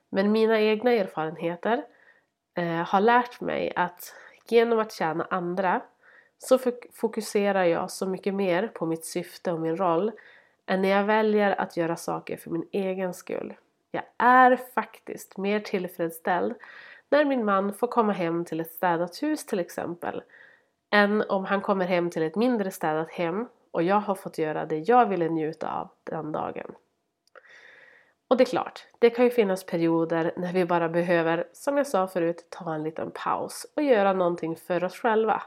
Men 0.09 0.31
mina 0.31 0.59
egna 0.61 0.91
erfarenheter 0.91 1.85
eh, 2.53 2.65
har 2.65 3.01
lärt 3.01 3.41
mig 3.41 3.73
att 3.75 4.13
genom 4.47 4.79
att 4.79 4.91
tjäna 4.91 5.27
andra 5.29 5.81
så 6.37 6.59
fokuserar 6.93 7.63
jag 7.63 7.91
så 7.91 8.05
mycket 8.05 8.33
mer 8.33 8.67
på 8.67 8.85
mitt 8.85 9.05
syfte 9.05 9.51
och 9.51 9.59
min 9.59 9.77
roll 9.77 10.11
än 10.65 10.81
när 10.81 10.89
jag 10.89 11.03
väljer 11.03 11.61
att 11.61 11.77
göra 11.77 11.95
saker 11.95 12.37
för 12.37 12.49
min 12.49 12.67
egen 12.71 13.13
skull. 13.13 13.53
Jag 13.91 14.03
är 14.17 14.55
faktiskt 14.75 15.37
mer 15.37 15.59
tillfredsställd 15.59 16.55
när 17.09 17.25
min 17.25 17.45
man 17.45 17.73
får 17.73 17.87
komma 17.87 18.13
hem 18.13 18.45
till 18.45 18.59
ett 18.59 18.71
städat 18.71 19.23
hus 19.23 19.45
till 19.45 19.59
exempel 19.59 20.21
än 20.91 21.23
om 21.29 21.45
han 21.45 21.61
kommer 21.61 21.85
hem 21.85 22.09
till 22.09 22.23
ett 22.23 22.35
mindre 22.35 22.71
städat 22.71 23.11
hem 23.11 23.47
och 23.71 23.83
jag 23.83 23.99
har 23.99 24.15
fått 24.15 24.37
göra 24.37 24.65
det 24.65 24.77
jag 24.77 25.05
ville 25.05 25.29
njuta 25.29 25.71
av 25.71 25.89
den 26.03 26.31
dagen. 26.31 26.75
Och 28.27 28.37
det 28.37 28.43
är 28.43 28.45
klart, 28.45 28.87
det 28.99 29.09
kan 29.09 29.25
ju 29.25 29.31
finnas 29.31 29.65
perioder 29.65 30.33
när 30.37 30.53
vi 30.53 30.65
bara 30.65 30.89
behöver, 30.89 31.47
som 31.53 31.77
jag 31.77 31.87
sa 31.87 32.07
förut, 32.07 32.47
ta 32.49 32.75
en 32.75 32.83
liten 32.83 33.11
paus 33.11 33.65
och 33.75 33.83
göra 33.83 34.13
någonting 34.13 34.55
för 34.55 34.83
oss 34.83 34.95
själva. 34.97 35.43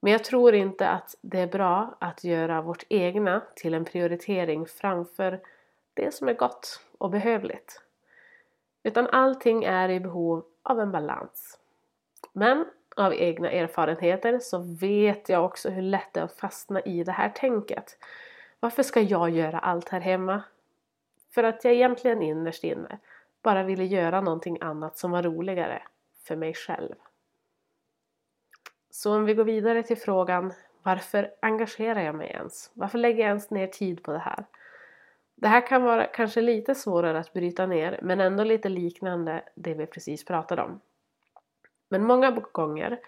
Men 0.00 0.12
jag 0.12 0.24
tror 0.24 0.54
inte 0.54 0.88
att 0.88 1.14
det 1.20 1.40
är 1.40 1.46
bra 1.46 1.96
att 1.98 2.24
göra 2.24 2.62
vårt 2.62 2.84
egna 2.88 3.42
till 3.54 3.74
en 3.74 3.84
prioritering 3.84 4.66
framför 4.66 5.40
det 5.94 6.14
som 6.14 6.28
är 6.28 6.34
gott 6.34 6.80
och 6.98 7.10
behövligt. 7.10 7.82
Utan 8.82 9.06
allting 9.06 9.64
är 9.64 9.88
i 9.88 10.00
behov 10.00 10.44
av 10.62 10.80
en 10.80 10.92
balans. 10.92 11.58
Men 12.32 12.64
av 12.96 13.14
egna 13.14 13.50
erfarenheter 13.50 14.38
så 14.38 14.58
vet 14.58 15.28
jag 15.28 15.44
också 15.44 15.70
hur 15.70 15.82
lätt 15.82 16.12
det 16.12 16.20
är 16.20 16.24
att 16.24 16.38
fastna 16.38 16.80
i 16.80 17.04
det 17.04 17.12
här 17.12 17.28
tänket. 17.28 17.98
Varför 18.60 18.82
ska 18.82 19.00
jag 19.00 19.30
göra 19.30 19.58
allt 19.58 19.88
här 19.88 20.00
hemma? 20.00 20.42
För 21.34 21.44
att 21.44 21.64
jag 21.64 21.74
egentligen 21.74 22.22
innerst 22.22 22.64
inne 22.64 22.98
bara 23.42 23.62
ville 23.62 23.84
göra 23.84 24.20
någonting 24.20 24.58
annat 24.60 24.98
som 24.98 25.10
var 25.10 25.22
roligare 25.22 25.82
för 26.24 26.36
mig 26.36 26.54
själv. 26.54 26.94
Så 28.90 29.14
om 29.14 29.24
vi 29.24 29.34
går 29.34 29.44
vidare 29.44 29.82
till 29.82 29.96
frågan 29.96 30.52
varför 30.82 31.30
engagerar 31.42 32.00
jag 32.00 32.14
mig 32.14 32.30
ens? 32.30 32.70
Varför 32.74 32.98
lägger 32.98 33.18
jag 33.18 33.28
ens 33.28 33.50
ner 33.50 33.66
tid 33.66 34.02
på 34.02 34.12
det 34.12 34.18
här? 34.18 34.44
Det 35.34 35.48
här 35.48 35.66
kan 35.66 35.82
vara 35.82 36.06
kanske 36.06 36.40
lite 36.40 36.74
svårare 36.74 37.18
att 37.18 37.32
bryta 37.32 37.66
ner 37.66 38.00
men 38.02 38.20
ändå 38.20 38.44
lite 38.44 38.68
liknande 38.68 39.42
det 39.54 39.74
vi 39.74 39.86
precis 39.86 40.24
pratade 40.24 40.62
om. 40.62 40.80
Men 41.88 42.04
många 42.04 42.30
gånger 42.52 43.00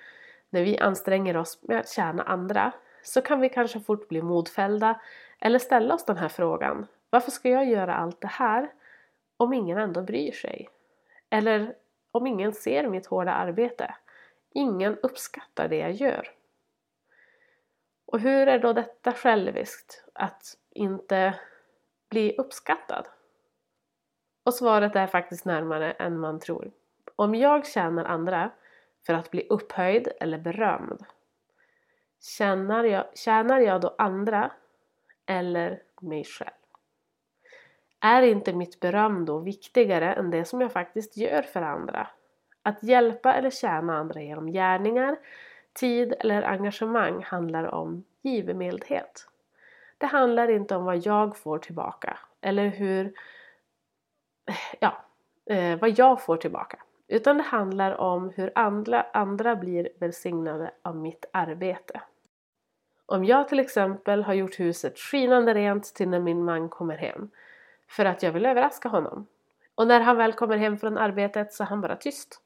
när 0.51 0.63
vi 0.63 0.79
anstränger 0.79 1.37
oss 1.37 1.59
med 1.63 1.81
att 1.81 1.89
tjäna 1.89 2.23
andra 2.23 2.73
så 3.03 3.23
kan 3.23 3.41
vi 3.41 3.49
kanske 3.49 3.81
fort 3.81 4.09
bli 4.09 4.23
modfällda 4.23 5.01
eller 5.41 5.59
ställa 5.59 5.95
oss 5.95 6.05
den 6.05 6.17
här 6.17 6.29
frågan. 6.29 6.87
Varför 7.11 7.31
ska 7.31 7.49
jag 7.49 7.69
göra 7.69 7.95
allt 7.95 8.21
det 8.21 8.27
här 8.27 8.71
om 9.37 9.53
ingen 9.53 9.79
ändå 9.79 10.03
bryr 10.03 10.33
sig? 10.33 10.69
Eller 11.31 11.75
om 12.13 12.27
ingen 12.27 12.53
ser 12.53 12.89
mitt 12.89 13.07
hårda 13.07 13.33
arbete? 13.33 13.95
Ingen 14.55 14.99
uppskattar 14.99 15.69
det 15.69 15.77
jag 15.77 15.93
gör. 15.93 16.29
Och 18.07 18.21
hur 18.21 18.49
är 18.49 18.59
då 18.59 18.73
detta 18.73 19.13
själviskt 19.13 20.05
att 20.13 20.59
inte 20.71 21.41
bli 22.11 22.37
uppskattad? 22.37 23.09
Och 24.45 24.55
svaret 24.55 24.97
är 24.97 25.07
faktiskt 25.07 25.45
närmare 25.45 25.93
än 25.93 26.19
man 26.19 26.41
tror. 26.41 26.71
Om 27.17 27.35
jag 27.35 27.67
tjänar 27.67 28.05
andra 28.05 28.51
för 29.07 29.15
att 29.15 29.31
bli 29.31 29.47
upphöjd 29.51 30.09
eller 30.21 30.39
berömd 30.39 31.05
tjänar 32.21 32.85
jag, 32.85 33.05
tjänar 33.15 33.61
jag 33.61 33.81
då 33.81 33.95
andra 33.99 34.53
eller 35.27 35.83
mig 36.01 36.25
själv? 36.25 36.51
Är 38.01 38.23
inte 38.23 38.53
mitt 38.53 38.81
beröm 38.81 39.25
då 39.25 39.39
viktigare 39.39 40.15
än 40.15 40.31
det 40.31 40.45
som 40.45 40.61
jag 40.61 40.73
faktiskt 40.73 41.17
gör 41.17 41.43
för 41.43 41.63
andra? 41.63 42.09
Att 42.63 42.83
hjälpa 42.83 43.35
eller 43.35 43.51
tjäna 43.51 43.99
andra 43.99 44.23
genom 44.23 44.53
gärningar, 44.53 45.17
tid 45.73 46.15
eller 46.21 46.43
engagemang 46.43 47.23
handlar 47.23 47.75
om 47.75 48.05
givmildhet. 48.23 49.29
Det 49.99 50.07
handlar 50.07 50.51
inte 50.51 50.77
om 50.77 50.85
vad 50.85 51.07
jag 51.07 51.37
får 51.37 51.59
tillbaka 51.59 52.19
eller 52.41 52.67
hur, 52.67 53.13
ja, 54.81 55.05
eh, 55.47 55.79
vad 55.79 55.99
jag 55.99 56.25
får 56.25 56.37
tillbaka. 56.37 56.79
Utan 57.09 57.37
det 57.37 57.43
handlar 57.43 58.01
om 58.01 58.31
hur 58.31 58.53
andra, 58.55 59.07
andra 59.13 59.57
blir 59.57 59.89
välsignade 60.01 60.71
av 60.83 60.97
mitt 60.97 61.25
arbete. 61.33 62.01
Om 63.07 63.25
jag 63.25 63.49
till 63.49 63.61
exempel 63.61 64.23
har 64.23 64.35
gjort 64.35 64.61
huset 64.61 64.99
skinande 64.99 65.55
rent 65.55 65.95
till 65.95 66.09
när 66.09 66.21
min 66.21 66.45
man 66.45 66.69
kommer 66.69 66.97
hem 66.97 67.31
för 67.89 68.05
att 68.05 68.23
jag 68.23 68.33
vill 68.33 68.47
överraska 68.47 68.89
honom. 68.89 69.27
Och 69.75 69.87
när 69.87 70.01
han 70.01 70.17
väl 70.17 70.33
kommer 70.33 70.57
hem 70.57 70.79
från 70.79 70.99
arbetet 70.99 71.53
så 71.53 71.63
är 71.63 71.67
han 71.67 71.81
bara 71.81 71.97
tyst. 71.97 72.42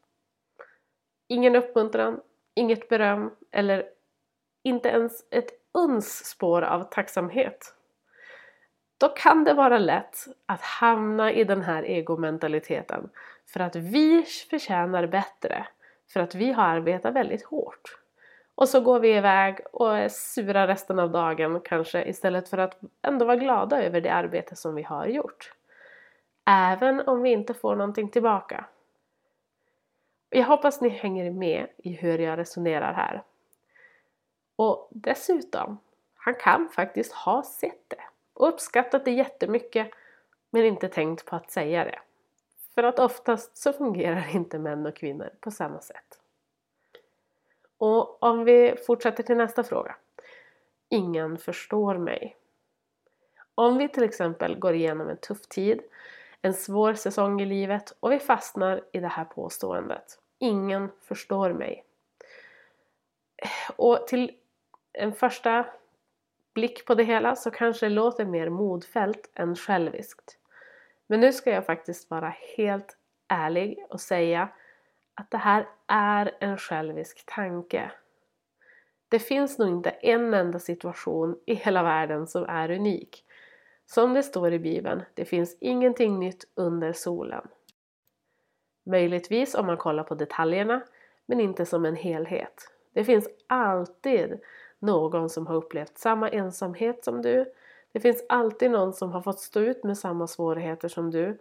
Ingen 1.28 1.56
uppmuntran, 1.56 2.20
inget 2.54 2.88
beröm 2.88 3.30
eller 3.52 3.84
inte 4.62 4.88
ens 4.88 5.24
ett 5.30 5.50
uns 5.74 6.24
spår 6.24 6.62
av 6.62 6.82
tacksamhet. 6.82 7.74
Då 9.00 9.08
kan 9.08 9.44
det 9.44 9.54
vara 9.54 9.78
lätt 9.78 10.16
att 10.46 10.60
hamna 10.60 11.32
i 11.32 11.44
den 11.44 11.62
här 11.62 11.82
egomentaliteten 11.82 13.10
för 13.46 13.60
att 13.60 13.76
vi 13.76 14.24
förtjänar 14.50 15.06
bättre, 15.06 15.66
för 16.12 16.20
att 16.20 16.34
vi 16.34 16.52
har 16.52 16.64
arbetat 16.64 17.14
väldigt 17.14 17.44
hårt. 17.44 17.98
Och 18.54 18.68
så 18.68 18.80
går 18.80 19.00
vi 19.00 19.16
iväg 19.16 19.58
och 19.72 19.96
är 19.98 20.08
sura 20.08 20.66
resten 20.66 20.98
av 20.98 21.10
dagen 21.10 21.60
kanske 21.60 22.04
istället 22.04 22.48
för 22.48 22.58
att 22.58 22.80
ändå 23.02 23.24
vara 23.24 23.36
glada 23.36 23.82
över 23.82 24.00
det 24.00 24.12
arbete 24.12 24.56
som 24.56 24.74
vi 24.74 24.82
har 24.82 25.06
gjort. 25.06 25.52
Även 26.50 27.00
om 27.00 27.22
vi 27.22 27.30
inte 27.30 27.54
får 27.54 27.76
någonting 27.76 28.08
tillbaka. 28.10 28.64
Jag 30.36 30.46
hoppas 30.46 30.80
ni 30.80 30.88
hänger 30.88 31.30
med 31.30 31.66
i 31.76 31.92
hur 31.92 32.18
jag 32.18 32.38
resonerar 32.38 32.92
här. 32.92 33.22
Och 34.56 34.88
dessutom, 34.90 35.78
han 36.14 36.34
kan 36.34 36.68
faktiskt 36.68 37.12
ha 37.12 37.42
sett 37.42 37.88
det 37.88 38.02
och 38.32 38.48
uppskattat 38.48 39.04
det 39.04 39.10
jättemycket 39.10 39.90
men 40.50 40.64
inte 40.64 40.88
tänkt 40.88 41.24
på 41.24 41.36
att 41.36 41.50
säga 41.50 41.84
det. 41.84 41.98
För 42.74 42.82
att 42.82 42.98
oftast 42.98 43.56
så 43.56 43.72
fungerar 43.72 44.36
inte 44.36 44.58
män 44.58 44.86
och 44.86 44.96
kvinnor 44.96 45.30
på 45.40 45.50
samma 45.50 45.80
sätt. 45.80 46.20
Och 47.78 48.22
om 48.22 48.44
vi 48.44 48.76
fortsätter 48.86 49.22
till 49.22 49.36
nästa 49.36 49.64
fråga. 49.64 49.96
Ingen 50.88 51.38
förstår 51.38 51.98
mig. 51.98 52.36
Om 53.54 53.78
vi 53.78 53.88
till 53.88 54.04
exempel 54.04 54.58
går 54.58 54.74
igenom 54.74 55.08
en 55.08 55.16
tuff 55.16 55.46
tid, 55.46 55.80
en 56.42 56.54
svår 56.54 56.94
säsong 56.94 57.40
i 57.40 57.46
livet 57.46 57.96
och 58.00 58.12
vi 58.12 58.18
fastnar 58.18 58.84
i 58.92 59.00
det 59.00 59.08
här 59.08 59.24
påståendet. 59.24 60.18
Ingen 60.38 60.88
förstår 61.00 61.52
mig. 61.52 61.84
Och 63.76 64.06
till 64.06 64.32
en 64.92 65.12
första 65.12 65.66
blick 66.54 66.86
på 66.86 66.94
det 66.94 67.04
hela 67.04 67.36
så 67.36 67.50
kanske 67.50 67.86
det 67.86 67.90
låter 67.90 68.24
mer 68.24 68.48
modfällt 68.48 69.30
än 69.34 69.56
själviskt. 69.56 70.38
Men 71.06 71.20
nu 71.20 71.32
ska 71.32 71.50
jag 71.50 71.66
faktiskt 71.66 72.10
vara 72.10 72.34
helt 72.56 72.96
ärlig 73.28 73.86
och 73.88 74.00
säga 74.00 74.48
att 75.14 75.30
det 75.30 75.38
här 75.38 75.68
är 75.86 76.36
en 76.40 76.58
självisk 76.58 77.26
tanke. 77.26 77.90
Det 79.08 79.18
finns 79.18 79.58
nog 79.58 79.68
inte 79.68 79.90
en 79.90 80.34
enda 80.34 80.58
situation 80.58 81.40
i 81.46 81.54
hela 81.54 81.82
världen 81.82 82.26
som 82.26 82.44
är 82.44 82.70
unik. 82.70 83.24
Som 83.86 84.14
det 84.14 84.22
står 84.22 84.52
i 84.52 84.58
Bibeln, 84.58 85.02
det 85.14 85.24
finns 85.24 85.56
ingenting 85.60 86.18
nytt 86.18 86.44
under 86.54 86.92
solen. 86.92 87.48
Möjligtvis 88.86 89.54
om 89.54 89.66
man 89.66 89.76
kollar 89.76 90.04
på 90.04 90.14
detaljerna, 90.14 90.80
men 91.26 91.40
inte 91.40 91.66
som 91.66 91.84
en 91.84 91.96
helhet. 91.96 92.70
Det 92.92 93.04
finns 93.04 93.28
alltid 93.46 94.40
någon 94.78 95.30
som 95.30 95.46
har 95.46 95.54
upplevt 95.54 95.98
samma 95.98 96.28
ensamhet 96.28 97.04
som 97.04 97.22
du. 97.22 97.52
Det 97.92 98.00
finns 98.00 98.24
alltid 98.28 98.70
någon 98.70 98.92
som 98.92 99.12
har 99.12 99.20
fått 99.20 99.40
stå 99.40 99.60
ut 99.60 99.84
med 99.84 99.98
samma 99.98 100.26
svårigheter 100.26 100.88
som 100.88 101.10
du. 101.10 101.38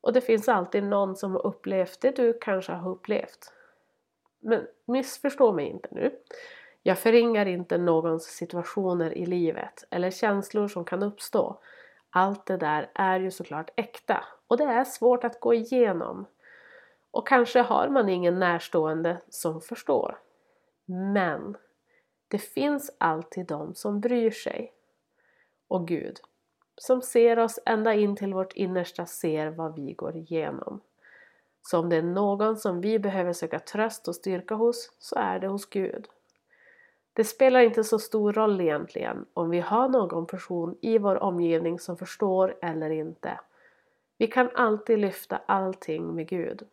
Och 0.00 0.12
det 0.12 0.20
finns 0.20 0.48
alltid 0.48 0.84
någon 0.84 1.16
som 1.16 1.32
har 1.32 1.46
upplevt 1.46 2.00
det 2.00 2.16
du 2.16 2.38
kanske 2.40 2.72
har 2.72 2.90
upplevt. 2.90 3.52
Men 4.40 4.66
missförstå 4.84 5.52
mig 5.52 5.66
inte 5.66 5.88
nu. 5.90 6.10
Jag 6.82 6.98
förringar 6.98 7.46
inte 7.46 7.78
någons 7.78 8.24
situationer 8.24 9.18
i 9.18 9.26
livet 9.26 9.84
eller 9.90 10.10
känslor 10.10 10.68
som 10.68 10.84
kan 10.84 11.02
uppstå. 11.02 11.60
Allt 12.10 12.46
det 12.46 12.56
där 12.56 12.90
är 12.94 13.20
ju 13.20 13.30
såklart 13.30 13.70
äkta 13.76 14.24
och 14.46 14.56
det 14.56 14.64
är 14.64 14.84
svårt 14.84 15.24
att 15.24 15.40
gå 15.40 15.54
igenom. 15.54 16.26
Och 17.10 17.28
kanske 17.28 17.60
har 17.60 17.88
man 17.88 18.08
ingen 18.08 18.38
närstående 18.38 19.20
som 19.28 19.60
förstår. 19.60 20.18
Men 20.86 21.56
det 22.28 22.38
finns 22.38 22.96
alltid 22.98 23.46
de 23.46 23.74
som 23.74 24.00
bryr 24.00 24.30
sig. 24.30 24.72
Och 25.68 25.88
Gud, 25.88 26.20
som 26.76 27.02
ser 27.02 27.38
oss 27.38 27.58
ända 27.66 27.94
in 27.94 28.16
till 28.16 28.34
vårt 28.34 28.52
innersta, 28.52 29.06
ser 29.06 29.50
vad 29.50 29.74
vi 29.74 29.92
går 29.92 30.16
igenom. 30.16 30.80
Så 31.62 31.78
om 31.78 31.88
det 31.88 31.96
är 31.96 32.02
någon 32.02 32.56
som 32.56 32.80
vi 32.80 32.98
behöver 32.98 33.32
söka 33.32 33.58
tröst 33.58 34.08
och 34.08 34.14
styrka 34.14 34.54
hos, 34.54 34.92
så 34.98 35.16
är 35.16 35.38
det 35.38 35.46
hos 35.48 35.66
Gud. 35.66 36.08
Det 37.12 37.24
spelar 37.24 37.60
inte 37.60 37.84
så 37.84 37.98
stor 37.98 38.32
roll 38.32 38.60
egentligen 38.60 39.26
om 39.34 39.50
vi 39.50 39.60
har 39.60 39.88
någon 39.88 40.26
person 40.26 40.78
i 40.80 40.98
vår 40.98 41.22
omgivning 41.22 41.78
som 41.78 41.96
förstår 41.96 42.56
eller 42.62 42.90
inte. 42.90 43.40
Vi 44.18 44.26
kan 44.26 44.50
alltid 44.54 44.98
lyfta 44.98 45.40
allting 45.46 46.14
med 46.14 46.28
Gud. 46.28 46.66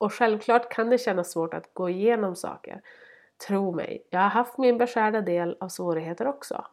Och 0.00 0.12
självklart 0.12 0.72
kan 0.72 0.90
det 0.90 0.98
kännas 0.98 1.32
svårt 1.32 1.54
att 1.54 1.74
gå 1.74 1.88
igenom 1.88 2.36
saker. 2.36 2.82
Tro 3.46 3.72
mig, 3.72 4.06
jag 4.10 4.20
har 4.20 4.28
haft 4.28 4.58
min 4.58 4.78
beskärda 4.78 5.20
del 5.20 5.56
av 5.60 5.68
svårigheter 5.68 6.26
också. 6.26 6.66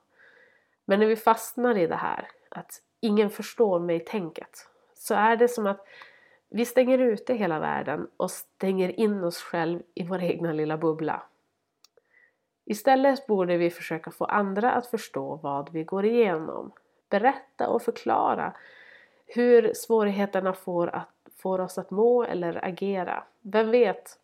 Men 0.85 0.99
när 0.99 1.07
vi 1.07 1.15
fastnar 1.15 1.77
i 1.77 1.87
det 1.87 1.95
här, 1.95 2.27
att 2.49 2.81
ingen 2.99 3.29
förstår 3.29 3.79
mig-tänket, 3.79 4.69
så 4.93 5.13
är 5.13 5.35
det 5.35 5.47
som 5.47 5.67
att 5.67 5.87
vi 6.49 6.65
stänger 6.65 6.99
ute 6.99 7.33
hela 7.33 7.59
världen 7.59 8.07
och 8.17 8.31
stänger 8.31 8.99
in 8.99 9.23
oss 9.23 9.37
själv 9.37 9.81
i 9.93 10.03
vår 10.03 10.23
egna 10.23 10.53
lilla 10.53 10.77
bubbla. 10.77 11.23
Istället 12.65 13.27
borde 13.27 13.57
vi 13.57 13.69
försöka 13.69 14.11
få 14.11 14.25
andra 14.25 14.71
att 14.71 14.87
förstå 14.87 15.35
vad 15.35 15.71
vi 15.73 15.83
går 15.83 16.05
igenom. 16.05 16.71
Berätta 17.09 17.69
och 17.69 17.81
förklara 17.81 18.53
hur 19.25 19.73
svårigheterna 19.73 20.53
får, 20.53 20.95
att, 20.95 21.09
får 21.37 21.59
oss 21.59 21.77
att 21.77 21.91
må 21.91 22.23
eller 22.23 22.65
agera. 22.65 23.23
Vem 23.41 23.71
vet? 23.71 24.19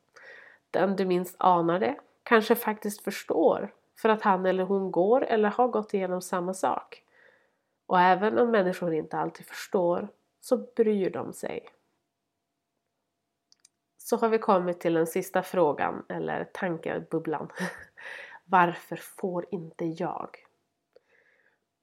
Den 0.71 0.95
du 0.95 1.05
minst 1.05 1.35
anar 1.39 1.79
det 1.79 1.95
kanske 2.23 2.55
faktiskt 2.55 3.03
förstår 3.03 3.73
för 4.01 4.09
att 4.09 4.21
han 4.21 4.45
eller 4.45 4.63
hon 4.63 4.91
går 4.91 5.23
eller 5.23 5.49
har 5.49 5.67
gått 5.67 5.93
igenom 5.93 6.21
samma 6.21 6.53
sak. 6.53 7.03
Och 7.85 7.99
även 7.99 8.37
om 8.37 8.51
människor 8.51 8.93
inte 8.93 9.17
alltid 9.17 9.45
förstår 9.45 10.07
så 10.41 10.57
bryr 10.57 11.09
de 11.09 11.33
sig. 11.33 11.69
Så 13.97 14.17
har 14.17 14.29
vi 14.29 14.37
kommit 14.37 14.79
till 14.79 14.93
den 14.93 15.07
sista 15.07 15.43
frågan, 15.43 16.05
eller 16.09 16.43
tankebubblan. 16.53 17.49
Varför 18.45 18.95
får 18.95 19.45
inte 19.51 19.85
jag? 19.85 20.29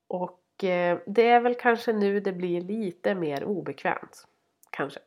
Och 0.07 0.65
eh, 0.65 0.99
det 1.07 1.29
är 1.29 1.41
väl 1.41 1.55
kanske 1.55 1.93
nu 1.93 2.21
det 2.21 2.33
blir 2.33 2.61
lite 2.61 3.15
mer 3.15 3.45
obekvämt. 3.45 4.27
Kanske. 4.71 5.01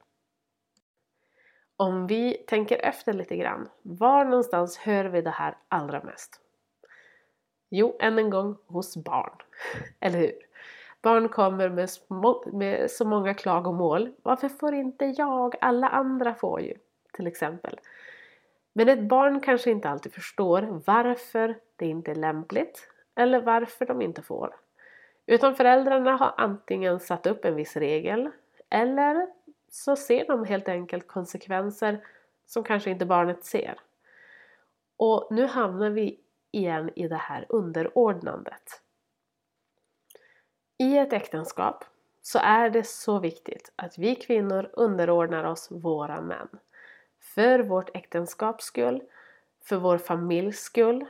Om 1.78 2.08
vi 2.08 2.34
tänker 2.48 2.78
efter 2.78 3.14
lite 3.14 3.36
grann, 3.36 3.70
var 3.82 4.26
någonstans 4.26 4.78
hör 4.78 5.06
vi 5.06 5.22
det 5.22 5.30
här 5.30 5.58
allra 5.68 6.04
mest? 6.04 6.40
Jo, 7.70 7.98
än 8.00 8.20
en 8.20 8.30
gång 8.30 8.58
hos 8.68 8.98
barn. 8.98 9.34
Eller 10.00 10.20
hur? 10.20 10.34
Barn 11.02 11.30
kommer 11.30 11.70
med, 11.70 11.90
små, 11.90 12.44
med 12.54 12.92
så 12.92 13.06
många 13.06 13.34
klagomål. 13.34 14.14
Varför 14.24 14.50
får 14.50 14.74
inte 14.74 15.06
jag? 15.06 15.56
Alla 15.62 15.88
andra 15.88 16.34
får 16.34 16.62
ju. 16.62 16.74
Till 17.14 17.28
exempel. 17.28 17.80
Men 18.74 18.90
ett 18.90 19.04
barn 19.04 19.40
kanske 19.40 19.72
inte 19.72 19.90
alltid 19.90 20.14
förstår 20.14 20.82
varför 20.86 21.56
det 21.76 21.86
inte 21.86 22.12
är 22.12 22.16
lämpligt 22.16 22.90
eller 23.16 23.42
varför 23.42 23.86
de 23.86 24.02
inte 24.02 24.22
får. 24.22 24.56
Utan 25.26 25.56
föräldrarna 25.56 26.16
har 26.16 26.34
antingen 26.38 27.00
satt 27.00 27.28
upp 27.28 27.46
en 27.46 27.56
viss 27.56 27.76
regel 27.76 28.30
eller 28.70 29.28
så 29.74 29.96
ser 29.96 30.26
de 30.26 30.46
helt 30.46 30.70
enkelt 30.70 31.08
konsekvenser 31.08 32.06
som 32.46 32.64
kanske 32.64 32.90
inte 32.90 33.06
barnet 33.06 33.46
ser. 33.46 33.80
Och 34.98 35.28
nu 35.32 35.46
hamnar 35.46 35.90
vi 35.90 36.20
igen 36.52 36.90
i 36.96 37.08
det 37.08 37.16
här 37.16 37.46
underordnandet. 37.50 38.82
I 40.78 40.98
ett 40.98 41.14
äktenskap 41.14 41.86
så 42.22 42.40
är 42.40 42.70
det 42.70 42.84
så 42.84 43.20
viktigt 43.20 43.74
att 43.76 43.98
vi 43.98 44.16
kvinnor 44.16 44.70
underordnar 44.74 45.44
oss 45.44 45.68
våra 45.72 46.22
män. 46.22 46.50
För 47.20 47.60
vårt 47.60 47.96
äktenskaps 47.96 48.66
skull, 48.66 49.04
för 49.64 49.76
vår 49.78 49.98
familjs 49.98 50.60
skull 50.60 51.06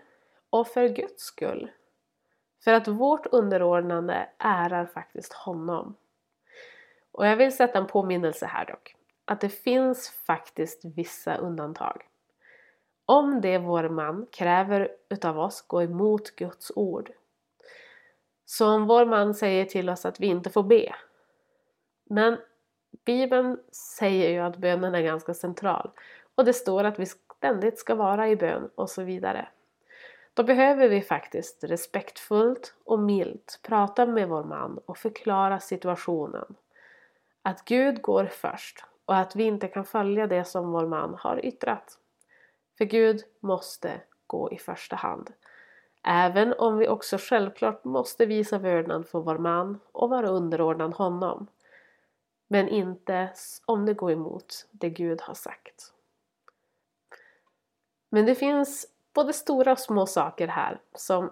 och 0.49 0.67
för 0.67 0.87
Guds 0.87 1.23
skull. 1.23 1.71
För 2.63 2.73
att 2.73 2.87
vårt 2.87 3.25
underordnande 3.25 4.29
ärar 4.37 4.85
faktiskt 4.85 5.33
honom. 5.33 5.95
Och 7.13 7.27
jag 7.27 7.35
vill 7.35 7.55
sätta 7.55 7.79
en 7.79 7.87
påminnelse 7.87 8.45
här 8.45 8.65
dock. 8.65 8.95
Att 9.25 9.41
det 9.41 9.49
finns 9.49 10.09
faktiskt 10.09 10.85
vissa 10.85 11.35
undantag. 11.35 12.01
Om 13.05 13.41
det 13.41 13.57
vår 13.57 13.89
man 13.89 14.27
kräver 14.31 14.89
utav 15.09 15.39
oss 15.39 15.61
går 15.61 15.83
emot 15.83 16.35
Guds 16.35 16.71
ord. 16.75 17.11
Så 18.45 18.69
om 18.69 18.87
vår 18.87 19.05
man 19.05 19.33
säger 19.33 19.65
till 19.65 19.89
oss 19.89 20.05
att 20.05 20.19
vi 20.19 20.27
inte 20.27 20.49
får 20.49 20.63
be. 20.63 20.95
Men 22.09 22.37
Bibeln 23.05 23.59
säger 23.99 24.29
ju 24.29 24.39
att 24.39 24.57
bönen 24.57 24.95
är 24.95 25.01
ganska 25.01 25.33
central. 25.33 25.91
Och 26.35 26.45
det 26.45 26.53
står 26.53 26.83
att 26.83 26.99
vi 26.99 27.05
ständigt 27.05 27.79
ska 27.79 27.95
vara 27.95 28.29
i 28.29 28.35
bön 28.35 28.69
och 28.75 28.89
så 28.89 29.03
vidare. 29.03 29.47
Då 30.33 30.43
behöver 30.43 30.89
vi 30.89 31.01
faktiskt 31.01 31.63
respektfullt 31.63 32.75
och 32.83 32.99
milt 32.99 33.59
prata 33.63 34.05
med 34.05 34.29
vår 34.29 34.43
man 34.43 34.79
och 34.85 34.97
förklara 34.97 35.59
situationen. 35.59 36.55
Att 37.45 37.65
Gud 37.65 38.01
går 38.01 38.25
först 38.25 38.85
och 39.05 39.15
att 39.15 39.35
vi 39.35 39.43
inte 39.43 39.67
kan 39.67 39.85
följa 39.85 40.27
det 40.27 40.45
som 40.45 40.71
vår 40.71 40.87
man 40.87 41.15
har 41.19 41.45
yttrat. 41.45 41.99
För 42.77 42.85
Gud 42.85 43.23
måste 43.39 44.01
gå 44.27 44.51
i 44.51 44.57
första 44.57 44.95
hand. 44.95 45.33
Även 46.03 46.53
om 46.53 46.77
vi 46.77 46.87
också 46.87 47.17
självklart 47.19 47.83
måste 47.83 48.25
visa 48.25 48.57
vördnad 48.57 49.07
för 49.07 49.19
vår 49.19 49.37
man 49.37 49.79
och 49.91 50.09
vara 50.09 50.29
underordnad 50.29 50.93
honom. 50.93 51.47
Men 52.47 52.69
inte 52.69 53.29
om 53.65 53.85
det 53.85 53.93
går 53.93 54.11
emot 54.11 54.67
det 54.71 54.89
Gud 54.89 55.21
har 55.21 55.33
sagt. 55.33 55.93
Men 58.09 58.25
det 58.25 58.35
finns 58.35 58.87
både 59.13 59.33
stora 59.33 59.71
och 59.71 59.79
små 59.79 60.05
saker 60.05 60.47
här 60.47 60.79
som 60.95 61.31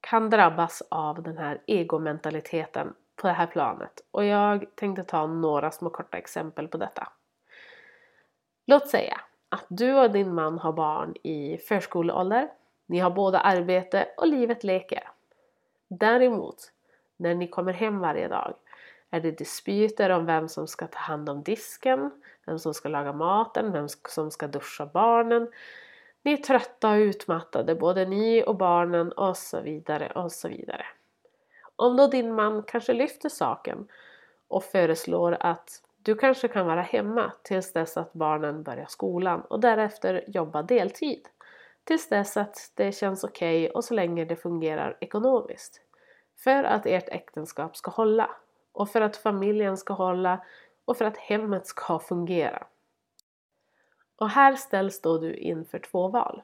kan 0.00 0.30
drabbas 0.30 0.82
av 0.88 1.22
den 1.22 1.38
här 1.38 1.62
egomentaliteten 1.66 2.94
på 3.20 3.26
det 3.26 3.32
här 3.32 3.46
planet 3.46 4.04
och 4.10 4.24
jag 4.24 4.76
tänkte 4.76 5.04
ta 5.04 5.26
några 5.26 5.70
små 5.70 5.90
korta 5.90 6.18
exempel 6.18 6.68
på 6.68 6.76
detta. 6.76 7.08
Låt 8.66 8.88
säga 8.88 9.20
att 9.48 9.66
du 9.68 9.94
och 9.94 10.10
din 10.10 10.34
man 10.34 10.58
har 10.58 10.72
barn 10.72 11.14
i 11.22 11.58
förskoleålder. 11.58 12.48
Ni 12.86 12.98
har 12.98 13.10
båda 13.10 13.40
arbete 13.40 14.08
och 14.16 14.26
livet 14.26 14.64
leker. 14.64 15.10
Däremot, 15.88 16.72
när 17.16 17.34
ni 17.34 17.48
kommer 17.48 17.72
hem 17.72 17.98
varje 17.98 18.28
dag 18.28 18.54
är 19.10 19.20
det 19.20 19.30
dispyter 19.30 20.10
om 20.10 20.26
vem 20.26 20.48
som 20.48 20.66
ska 20.66 20.86
ta 20.86 20.98
hand 20.98 21.28
om 21.28 21.42
disken, 21.42 22.10
vem 22.46 22.58
som 22.58 22.74
ska 22.74 22.88
laga 22.88 23.12
maten, 23.12 23.72
vem 23.72 23.88
som 24.08 24.30
ska 24.30 24.46
duscha 24.46 24.86
barnen. 24.86 25.50
Ni 26.22 26.32
är 26.32 26.36
trötta 26.36 26.90
och 26.90 26.96
utmattade, 26.96 27.74
både 27.74 28.04
ni 28.04 28.44
och 28.46 28.56
barnen 28.56 29.12
och 29.12 29.36
så 29.36 29.60
vidare 29.60 30.12
och 30.14 30.32
så 30.32 30.48
vidare. 30.48 30.86
Om 31.80 31.96
då 31.96 32.06
din 32.06 32.34
man 32.34 32.62
kanske 32.62 32.92
lyfter 32.92 33.28
saken 33.28 33.88
och 34.48 34.64
föreslår 34.64 35.36
att 35.40 35.82
du 35.96 36.14
kanske 36.14 36.48
kan 36.48 36.66
vara 36.66 36.82
hemma 36.82 37.32
tills 37.42 37.72
dess 37.72 37.96
att 37.96 38.12
barnen 38.12 38.62
börjar 38.62 38.86
skolan 38.88 39.40
och 39.40 39.60
därefter 39.60 40.24
jobba 40.26 40.62
deltid. 40.62 41.28
Tills 41.84 42.08
dess 42.08 42.36
att 42.36 42.72
det 42.74 42.92
känns 42.92 43.24
okej 43.24 43.64
okay 43.64 43.70
och 43.70 43.84
så 43.84 43.94
länge 43.94 44.24
det 44.24 44.36
fungerar 44.36 44.96
ekonomiskt. 45.00 45.80
För 46.44 46.64
att 46.64 46.86
ert 46.86 47.08
äktenskap 47.08 47.76
ska 47.76 47.90
hålla 47.90 48.30
och 48.72 48.90
för 48.90 49.00
att 49.00 49.16
familjen 49.16 49.76
ska 49.76 49.92
hålla 49.92 50.44
och 50.84 50.96
för 50.96 51.04
att 51.04 51.16
hemmet 51.16 51.66
ska 51.66 51.98
fungera. 51.98 52.66
Och 54.16 54.28
här 54.28 54.56
ställs 54.56 55.00
då 55.00 55.18
du 55.18 55.34
inför 55.34 55.78
två 55.78 56.08
val. 56.08 56.42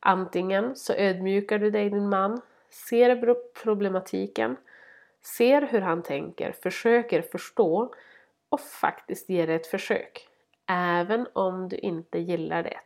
Antingen 0.00 0.76
så 0.76 0.92
ödmjukar 0.92 1.58
du 1.58 1.70
dig 1.70 1.90
din 1.90 2.08
man, 2.08 2.40
ser 2.70 3.34
problematiken, 3.62 4.56
ser 5.22 5.62
hur 5.62 5.80
han 5.80 6.02
tänker, 6.02 6.52
försöker 6.52 7.22
förstå 7.22 7.94
och 8.48 8.60
faktiskt 8.60 9.28
ger 9.28 9.46
det 9.46 9.54
ett 9.54 9.66
försök. 9.66 10.28
Även 10.66 11.26
om 11.32 11.68
du 11.68 11.76
inte 11.76 12.18
gillar 12.18 12.62
det. 12.62 12.80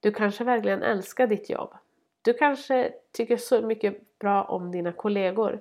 Du 0.00 0.12
kanske 0.12 0.44
verkligen 0.44 0.82
älskar 0.82 1.26
ditt 1.26 1.50
jobb. 1.50 1.74
Du 2.22 2.32
kanske 2.32 2.92
tycker 3.12 3.36
så 3.36 3.62
mycket 3.62 4.18
bra 4.18 4.44
om 4.44 4.72
dina 4.72 4.92
kollegor. 4.92 5.60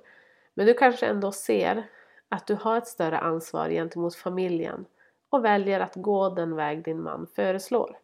Men 0.54 0.66
du 0.66 0.74
kanske 0.74 1.06
ändå 1.06 1.32
ser 1.32 1.84
att 2.30 2.48
du 2.48 2.56
har 2.56 2.78
ett 2.78 2.88
större 2.88 3.20
ansvar 3.20 3.70
gentemot 3.70 4.16
familjen 4.16 4.86
och 5.30 5.46
väljer 5.46 5.80
att 5.80 5.96
gå 5.96 6.30
den 6.30 6.56
väg 6.56 6.84
din 6.84 7.02
man 7.02 7.28
föreslår. 7.36 7.98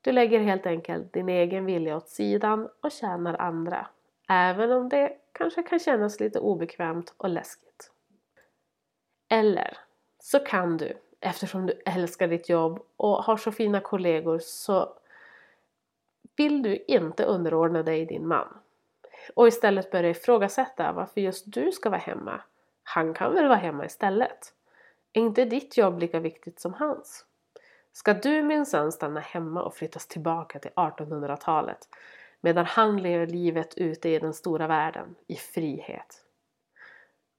Du 0.00 0.12
lägger 0.12 0.40
helt 0.40 0.66
enkelt 0.66 1.12
din 1.12 1.28
egen 1.28 1.64
vilja 1.64 1.96
åt 1.96 2.08
sidan 2.08 2.68
och 2.82 2.92
tjänar 2.92 3.34
andra, 3.34 3.86
även 4.28 4.72
om 4.72 4.88
det 4.88 5.12
kanske 5.32 5.62
kan 5.62 5.78
kännas 5.78 6.20
lite 6.20 6.38
obekvämt 6.38 7.14
och 7.16 7.28
läskigt. 7.28 7.90
Eller 9.28 9.78
så 10.18 10.38
kan 10.38 10.76
du, 10.76 10.98
eftersom 11.20 11.66
du 11.66 11.82
älskar 11.86 12.28
ditt 12.28 12.48
jobb 12.48 12.86
och 12.96 13.24
har 13.24 13.36
så 13.36 13.52
fina 13.52 13.80
kollegor 13.80 14.38
så 14.38 14.92
vill 16.36 16.62
du 16.62 16.84
inte 16.88 17.24
underordna 17.24 17.82
dig 17.82 18.06
din 18.06 18.26
man 18.26 18.58
och 19.34 19.48
istället 19.48 19.90
börja 19.90 20.10
ifrågasätta 20.10 20.92
varför 20.92 21.20
just 21.20 21.44
du 21.46 21.72
ska 21.72 21.90
vara 21.90 22.00
hemma. 22.00 22.42
Han 22.82 23.14
kan 23.14 23.34
väl 23.34 23.48
vara 23.48 23.58
hemma 23.58 23.86
istället? 23.86 24.52
Är 25.12 25.20
inte 25.20 25.44
ditt 25.44 25.76
jobb 25.76 25.98
lika 25.98 26.20
viktigt 26.20 26.60
som 26.60 26.74
hans? 26.74 27.24
Ska 27.92 28.14
du 28.14 28.42
minsann 28.42 28.92
stanna 28.92 29.20
hemma 29.20 29.62
och 29.62 29.74
flyttas 29.74 30.06
tillbaka 30.06 30.58
till 30.58 30.70
1800-talet 30.70 31.88
medan 32.46 32.66
han 32.66 33.02
lever 33.02 33.26
livet 33.26 33.74
ute 33.78 34.08
i 34.08 34.18
den 34.18 34.34
stora 34.34 34.66
världen 34.66 35.14
i 35.26 35.34
frihet? 35.34 36.24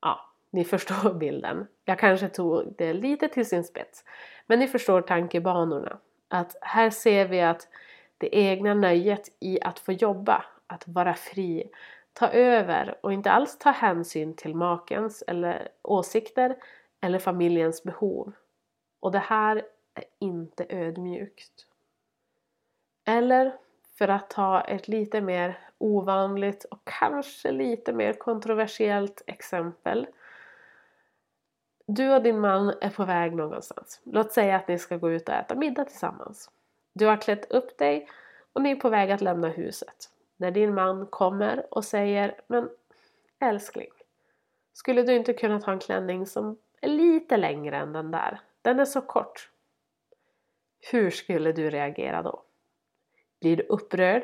Ja, 0.01 0.19
ni 0.49 0.63
förstår 0.63 1.13
bilden. 1.19 1.67
Jag 1.85 1.99
kanske 1.99 2.29
tog 2.29 2.75
det 2.77 2.93
lite 2.93 3.27
till 3.27 3.45
sin 3.45 3.63
spets. 3.63 4.03
Men 4.45 4.59
ni 4.59 4.67
förstår 4.67 5.01
tankebanorna. 5.01 5.99
Att 6.27 6.55
här 6.61 6.89
ser 6.89 7.27
vi 7.27 7.41
att 7.41 7.67
det 8.17 8.35
egna 8.35 8.73
nöjet 8.73 9.29
i 9.39 9.61
att 9.61 9.79
få 9.79 9.91
jobba, 9.91 10.45
att 10.67 10.87
vara 10.87 11.13
fri, 11.13 11.71
ta 12.13 12.27
över 12.27 12.97
och 13.01 13.13
inte 13.13 13.31
alls 13.31 13.57
ta 13.57 13.71
hänsyn 13.71 14.35
till 14.35 14.55
makens 14.55 15.23
eller 15.27 15.69
åsikter 15.81 16.55
eller 17.01 17.19
familjens 17.19 17.83
behov. 17.83 18.33
Och 18.99 19.11
det 19.11 19.19
här 19.19 19.55
är 19.93 20.03
inte 20.19 20.65
ödmjukt. 20.69 21.65
Eller 23.05 23.57
för 23.97 24.07
att 24.07 24.29
ta 24.29 24.61
ett 24.61 24.87
lite 24.87 25.21
mer 25.21 25.59
ovanligt 25.77 26.63
och 26.63 26.79
kanske 26.83 27.51
lite 27.51 27.93
mer 27.93 28.13
kontroversiellt 28.13 29.21
exempel. 29.25 30.07
Du 31.85 32.15
och 32.15 32.23
din 32.23 32.39
man 32.39 32.73
är 32.81 32.89
på 32.89 33.05
väg 33.05 33.35
någonstans. 33.35 34.01
Låt 34.03 34.31
säga 34.31 34.55
att 34.55 34.67
ni 34.67 34.79
ska 34.79 34.97
gå 34.97 35.11
ut 35.11 35.29
och 35.29 35.35
äta 35.35 35.55
middag 35.55 35.85
tillsammans. 35.85 36.49
Du 36.93 37.05
har 37.05 37.17
klätt 37.17 37.51
upp 37.51 37.77
dig 37.77 38.09
och 38.53 38.61
ni 38.61 38.71
är 38.71 38.75
på 38.75 38.89
väg 38.89 39.11
att 39.11 39.21
lämna 39.21 39.47
huset. 39.47 40.09
När 40.37 40.51
din 40.51 40.73
man 40.73 41.05
kommer 41.05 41.73
och 41.73 41.85
säger 41.85 42.41
Men 42.47 42.69
älskling, 43.39 43.89
skulle 44.73 45.03
du 45.03 45.15
inte 45.15 45.33
kunna 45.33 45.59
ta 45.59 45.71
en 45.71 45.79
klänning 45.79 46.25
som 46.25 46.57
är 46.81 46.89
lite 46.89 47.37
längre 47.37 47.77
än 47.77 47.93
den 47.93 48.11
där? 48.11 48.39
Den 48.61 48.79
är 48.79 48.85
så 48.85 49.01
kort. 49.01 49.49
Hur 50.91 51.11
skulle 51.11 51.51
du 51.51 51.69
reagera 51.69 52.21
då? 52.21 52.43
Blir 53.41 53.57
du 53.57 53.63
upprörd? 53.63 54.23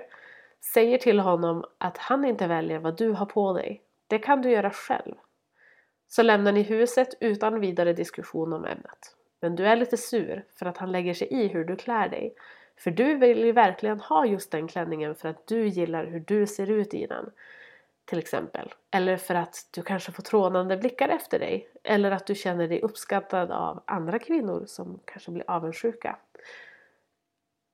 Säger 0.73 0.97
till 0.97 1.19
honom 1.19 1.65
att 1.77 1.97
han 1.97 2.25
inte 2.25 2.47
väljer 2.47 2.79
vad 2.79 2.97
du 2.97 3.11
har 3.11 3.25
på 3.25 3.53
dig. 3.53 3.81
Det 4.07 4.19
kan 4.19 4.41
du 4.41 4.49
göra 4.49 4.71
själv. 4.71 5.15
Så 6.07 6.23
lämnar 6.23 6.51
ni 6.51 6.61
huset 6.61 7.07
utan 7.19 7.59
vidare 7.59 7.93
diskussion 7.93 8.53
om 8.53 8.65
ämnet. 8.65 9.15
Men 9.41 9.55
du 9.55 9.67
är 9.67 9.75
lite 9.75 9.97
sur 9.97 10.45
för 10.59 10.65
att 10.65 10.77
han 10.77 10.91
lägger 10.91 11.13
sig 11.13 11.27
i 11.27 11.47
hur 11.47 11.65
du 11.65 11.75
klär 11.75 12.09
dig 12.09 12.35
för 12.77 12.91
du 12.91 13.15
vill 13.15 13.43
ju 13.43 13.51
verkligen 13.51 13.99
ha 13.99 14.25
just 14.25 14.51
den 14.51 14.67
klänningen 14.67 15.15
för 15.15 15.29
att 15.29 15.47
du 15.47 15.67
gillar 15.67 16.05
hur 16.05 16.19
du 16.19 16.47
ser 16.47 16.71
ut 16.71 16.93
i 16.93 17.05
den. 17.05 17.31
Till 18.05 18.19
exempel. 18.19 18.73
Eller 18.91 19.17
för 19.17 19.35
att 19.35 19.55
du 19.71 19.81
kanske 19.81 20.11
får 20.11 20.23
trånande 20.23 20.77
blickar 20.77 21.09
efter 21.09 21.39
dig. 21.39 21.69
Eller 21.83 22.11
att 22.11 22.27
du 22.27 22.35
känner 22.35 22.67
dig 22.67 22.81
uppskattad 22.81 23.51
av 23.51 23.83
andra 23.87 24.19
kvinnor 24.19 24.63
som 24.67 24.99
kanske 25.05 25.31
blir 25.31 25.43
avundsjuka. 25.47 26.15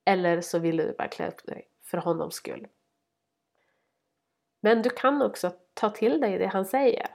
Eller 0.10 0.42
så 0.42 0.60
vill 0.60 0.78
du 0.78 0.96
bara 0.98 1.08
klä 1.08 1.28
upp 1.28 1.46
dig 1.46 1.68
för 1.84 1.98
honom 1.98 2.32
skull. 2.32 2.68
Men 4.60 4.82
du 4.82 4.90
kan 4.90 5.22
också 5.22 5.52
ta 5.74 5.90
till 5.90 6.22
dig 6.22 6.38
det 6.38 6.48
han 6.48 6.66
säger. 6.66 7.08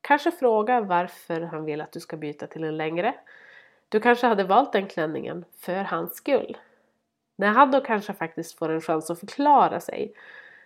Kanske 0.00 0.30
fråga 0.30 0.80
varför 0.80 1.40
han 1.40 1.64
vill 1.64 1.80
att 1.80 1.92
du 1.92 2.00
ska 2.00 2.16
byta 2.16 2.46
till 2.46 2.64
en 2.64 2.76
längre. 2.76 3.14
Du 3.88 4.00
kanske 4.00 4.26
hade 4.26 4.44
valt 4.44 4.72
den 4.72 4.86
klänningen 4.86 5.44
för 5.56 5.84
hans 5.84 6.14
skull. 6.14 6.56
När 7.36 7.48
han 7.48 7.70
då 7.70 7.80
kanske 7.80 8.12
faktiskt 8.12 8.58
får 8.58 8.68
en 8.68 8.80
chans 8.80 9.10
att 9.10 9.20
förklara 9.20 9.80
sig 9.80 10.14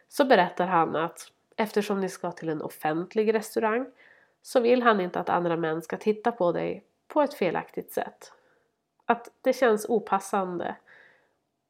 så 0.09 0.25
berättar 0.25 0.67
han 0.67 0.97
att 0.97 1.33
eftersom 1.57 2.01
ni 2.01 2.09
ska 2.09 2.33
till 2.33 2.49
en 2.49 2.63
offentlig 2.63 3.35
restaurang 3.35 3.87
så 4.43 4.61
vill 4.61 4.83
han 4.83 5.01
inte 5.01 5.21
att 5.21 5.29
andra 5.29 5.57
män 5.57 5.83
ska 5.83 5.97
titta 5.97 6.33
på 6.33 6.53
dig 6.53 6.85
på 7.09 7.23
ett 7.23 7.35
felaktigt 7.35 7.93
sätt. 7.93 8.33
Att 9.07 9.29
det 9.41 9.53
känns 9.53 9.87
opassande 9.89 10.77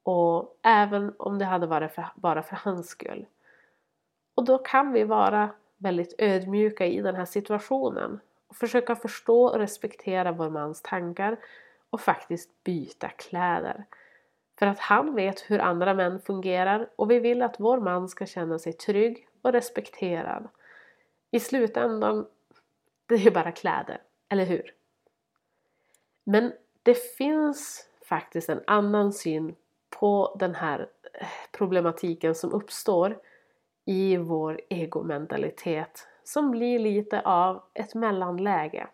och 0.03 0.59
även 0.61 1.13
om 1.17 1.39
det 1.39 1.45
hade 1.45 1.67
varit 1.67 1.91
för, 1.91 2.05
bara 2.15 2.43
för 2.43 2.55
hans 2.55 2.89
skull. 2.89 3.25
Och 4.35 4.45
då 4.45 4.57
kan 4.57 4.91
vi 4.91 5.03
vara 5.03 5.49
väldigt 5.77 6.15
ödmjuka 6.17 6.85
i 6.85 7.01
den 7.01 7.15
här 7.15 7.25
situationen 7.25 8.19
och 8.47 8.55
försöka 8.55 8.95
förstå 8.95 9.45
och 9.45 9.57
respektera 9.57 10.31
vår 10.31 10.49
mans 10.49 10.81
tankar 10.81 11.37
och 11.89 12.01
faktiskt 12.01 12.63
byta 12.63 13.09
kläder. 13.09 13.85
För 14.59 14.65
att 14.65 14.79
han 14.79 15.15
vet 15.15 15.39
hur 15.39 15.59
andra 15.59 15.93
män 15.93 16.19
fungerar 16.19 16.89
och 16.95 17.11
vi 17.11 17.19
vill 17.19 17.41
att 17.41 17.59
vår 17.59 17.79
man 17.79 18.09
ska 18.09 18.25
känna 18.25 18.59
sig 18.59 18.73
trygg 18.73 19.27
och 19.41 19.51
respekterad. 19.51 20.47
I 21.31 21.39
slutändan, 21.39 22.27
det 23.05 23.15
är 23.15 23.19
ju 23.19 23.31
bara 23.31 23.51
kläder, 23.51 24.01
eller 24.29 24.45
hur? 24.45 24.73
Men 26.23 26.53
det 26.83 26.95
finns 27.17 27.89
faktiskt 28.05 28.49
en 28.49 28.63
annan 28.67 29.13
syn 29.13 29.55
på 29.99 30.35
den 30.39 30.55
här 30.55 30.89
eh, 31.13 31.27
problematiken 31.51 32.35
som 32.35 32.51
uppstår 32.51 33.17
i 33.85 34.17
vår 34.17 34.61
egomentalitet 34.69 36.07
som 36.23 36.51
blir 36.51 36.79
lite 36.79 37.21
av 37.21 37.63
ett 37.73 37.95
mellanläge 37.95 38.87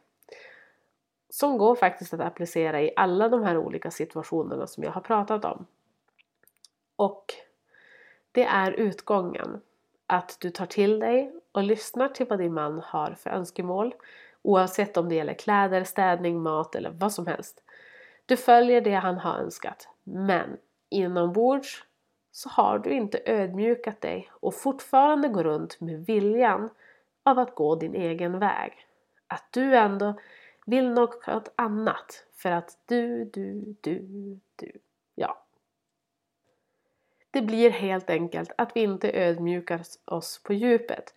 som 1.29 1.57
går 1.57 1.75
faktiskt 1.75 2.13
att 2.13 2.19
applicera 2.19 2.81
i 2.81 2.91
alla 2.95 3.29
de 3.29 3.43
här 3.43 3.57
olika 3.57 3.91
situationerna 3.91 4.67
som 4.67 4.83
jag 4.83 4.91
har 4.91 5.01
pratat 5.01 5.45
om. 5.45 5.65
Och 6.95 7.25
det 8.31 8.43
är 8.43 8.71
utgången. 8.71 9.62
Att 10.07 10.38
du 10.39 10.49
tar 10.49 10.65
till 10.65 10.99
dig 10.99 11.33
och 11.51 11.63
lyssnar 11.63 12.09
till 12.09 12.25
vad 12.29 12.39
din 12.39 12.53
man 12.53 12.81
har 12.85 13.15
för 13.19 13.29
önskemål 13.29 13.95
oavsett 14.41 14.97
om 14.97 15.09
det 15.09 15.15
gäller 15.15 15.33
kläder, 15.33 15.83
städning, 15.83 16.41
mat 16.41 16.75
eller 16.75 16.89
vad 16.89 17.13
som 17.13 17.27
helst. 17.27 17.63
Du 18.25 18.38
följer 18.38 18.81
det 18.81 18.93
han 18.93 19.17
har 19.17 19.38
önskat 19.38 19.88
men 20.03 20.57
inombords 20.89 21.84
så 22.32 22.49
har 22.49 22.80
du 22.80 22.89
inte 22.89 23.21
ödmjukat 23.25 24.02
dig 24.02 24.32
och 24.32 24.56
fortfarande 24.56 25.28
går 25.28 25.43
runt 25.43 25.82
med 25.82 26.06
viljan 26.06 26.69
av 27.23 27.39
att 27.39 27.56
gå 27.56 27.75
din 27.75 27.95
egen 27.95 28.39
väg. 28.39 28.86
Att 29.28 29.47
du 29.52 29.75
ändå 29.78 30.19
vill 30.65 30.89
något 30.89 31.54
annat 31.56 32.25
för 32.34 32.52
att 32.52 32.78
du, 32.86 33.25
du, 33.25 33.75
du, 33.82 33.99
du. 34.56 34.71
Ja. 35.15 35.43
Det 37.32 37.41
blir 37.41 37.69
helt 37.69 38.10
enkelt 38.10 38.52
att 38.58 38.75
vi 38.75 38.82
inte 38.82 39.12
ödmjukar 39.12 39.82
oss 40.06 40.43
på 40.43 40.54
djupet 40.54 41.13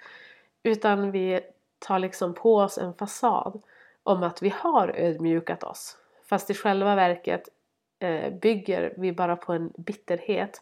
utan 0.63 1.11
vi 1.11 1.41
tar 1.79 1.99
liksom 1.99 2.35
på 2.35 2.57
oss 2.57 2.79
en 2.79 2.95
fasad 2.95 3.63
om 4.03 4.23
att 4.23 4.43
vi 4.43 4.49
har 4.49 4.89
ödmjukat 4.89 5.65
oss. 5.65 5.97
Fast 6.25 6.51
i 6.51 6.55
själva 6.55 6.95
verket 6.95 7.49
Eh, 8.03 8.33
bygger 8.33 8.95
vi 8.97 9.13
bara 9.13 9.37
på 9.37 9.53
en 9.53 9.73
bitterhet 9.77 10.61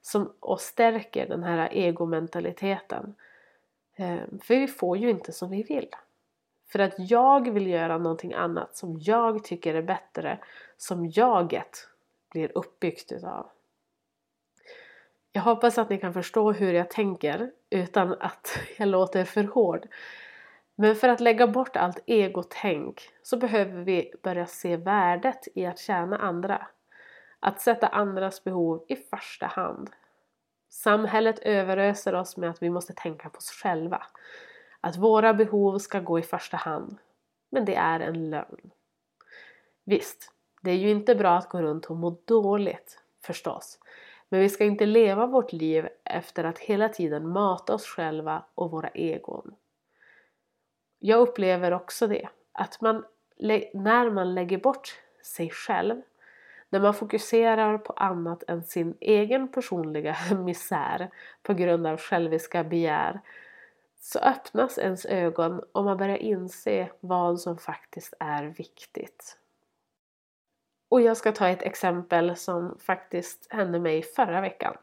som, 0.00 0.32
och 0.40 0.60
stärker 0.60 1.28
den 1.28 1.42
här 1.42 1.68
egomentaliteten. 1.72 3.14
Eh, 3.96 4.18
för 4.42 4.56
vi 4.56 4.66
får 4.66 4.96
ju 4.96 5.10
inte 5.10 5.32
som 5.32 5.50
vi 5.50 5.62
vill. 5.62 5.88
För 6.68 6.78
att 6.78 6.94
jag 6.98 7.50
vill 7.50 7.66
göra 7.66 7.98
någonting 7.98 8.32
annat 8.32 8.76
som 8.76 8.98
jag 9.00 9.44
tycker 9.44 9.74
är 9.74 9.82
bättre, 9.82 10.38
som 10.76 11.06
jaget 11.06 11.88
blir 12.30 12.52
uppbyggt 12.54 13.12
utav. 13.12 13.50
Jag 15.32 15.42
hoppas 15.42 15.78
att 15.78 15.90
ni 15.90 15.98
kan 15.98 16.14
förstå 16.14 16.52
hur 16.52 16.72
jag 16.72 16.90
tänker 16.90 17.50
utan 17.70 18.12
att 18.20 18.58
jag 18.76 18.88
låter 18.88 19.24
för 19.24 19.44
hård. 19.44 19.86
Men 20.74 20.96
för 20.96 21.08
att 21.08 21.20
lägga 21.20 21.46
bort 21.46 21.76
allt 21.76 22.02
egotänk 22.06 23.10
så 23.22 23.36
behöver 23.36 23.82
vi 23.82 24.12
börja 24.22 24.46
se 24.46 24.76
värdet 24.76 25.48
i 25.54 25.66
att 25.66 25.78
tjäna 25.78 26.18
andra. 26.18 26.66
Att 27.40 27.60
sätta 27.60 27.86
andras 27.86 28.44
behov 28.44 28.84
i 28.88 28.96
första 28.96 29.46
hand. 29.46 29.90
Samhället 30.68 31.38
överöser 31.38 32.14
oss 32.14 32.36
med 32.36 32.50
att 32.50 32.62
vi 32.62 32.70
måste 32.70 32.92
tänka 32.92 33.28
på 33.28 33.36
oss 33.36 33.50
själva. 33.50 34.02
Att 34.80 34.96
våra 34.96 35.34
behov 35.34 35.78
ska 35.78 36.00
gå 36.00 36.18
i 36.18 36.22
första 36.22 36.56
hand. 36.56 36.98
Men 37.50 37.64
det 37.64 37.74
är 37.74 38.00
en 38.00 38.30
lögn. 38.30 38.70
Visst, 39.84 40.32
det 40.62 40.70
är 40.70 40.76
ju 40.76 40.90
inte 40.90 41.14
bra 41.14 41.36
att 41.36 41.48
gå 41.48 41.62
runt 41.62 41.86
och 41.86 41.96
må 41.96 42.10
dåligt, 42.24 42.98
förstås. 43.24 43.78
Men 44.28 44.40
vi 44.40 44.48
ska 44.48 44.64
inte 44.64 44.86
leva 44.86 45.26
vårt 45.26 45.52
liv 45.52 45.88
efter 46.04 46.44
att 46.44 46.58
hela 46.58 46.88
tiden 46.88 47.28
mata 47.28 47.74
oss 47.74 47.86
själva 47.86 48.44
och 48.54 48.70
våra 48.70 48.88
egon. 48.88 49.54
Jag 51.06 51.20
upplever 51.20 51.72
också 51.72 52.06
det, 52.06 52.28
att 52.52 52.80
man, 52.80 53.04
när 53.72 54.10
man 54.10 54.34
lägger 54.34 54.58
bort 54.58 54.98
sig 55.22 55.50
själv, 55.50 56.02
när 56.68 56.80
man 56.80 56.94
fokuserar 56.94 57.78
på 57.78 57.92
annat 57.92 58.42
än 58.48 58.62
sin 58.62 58.96
egen 59.00 59.48
personliga 59.48 60.16
misär 60.44 61.10
på 61.42 61.54
grund 61.54 61.86
av 61.86 61.98
själviska 61.98 62.64
begär, 62.64 63.20
så 64.00 64.18
öppnas 64.18 64.78
ens 64.78 65.06
ögon 65.06 65.62
och 65.72 65.84
man 65.84 65.96
börjar 65.96 66.16
inse 66.16 66.88
vad 67.00 67.40
som 67.40 67.58
faktiskt 67.58 68.14
är 68.20 68.44
viktigt. 68.44 69.38
Och 70.88 71.00
jag 71.00 71.16
ska 71.16 71.32
ta 71.32 71.48
ett 71.48 71.62
exempel 71.62 72.36
som 72.36 72.78
faktiskt 72.78 73.52
hände 73.52 73.78
mig 73.78 74.02
förra 74.02 74.40
veckan. 74.40 74.76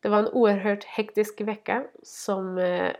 Det 0.00 0.08
var 0.08 0.18
en 0.18 0.28
oerhört 0.28 0.84
hektisk 0.84 1.40
vecka 1.40 1.86
som 2.02 2.58
eh, 2.58 2.92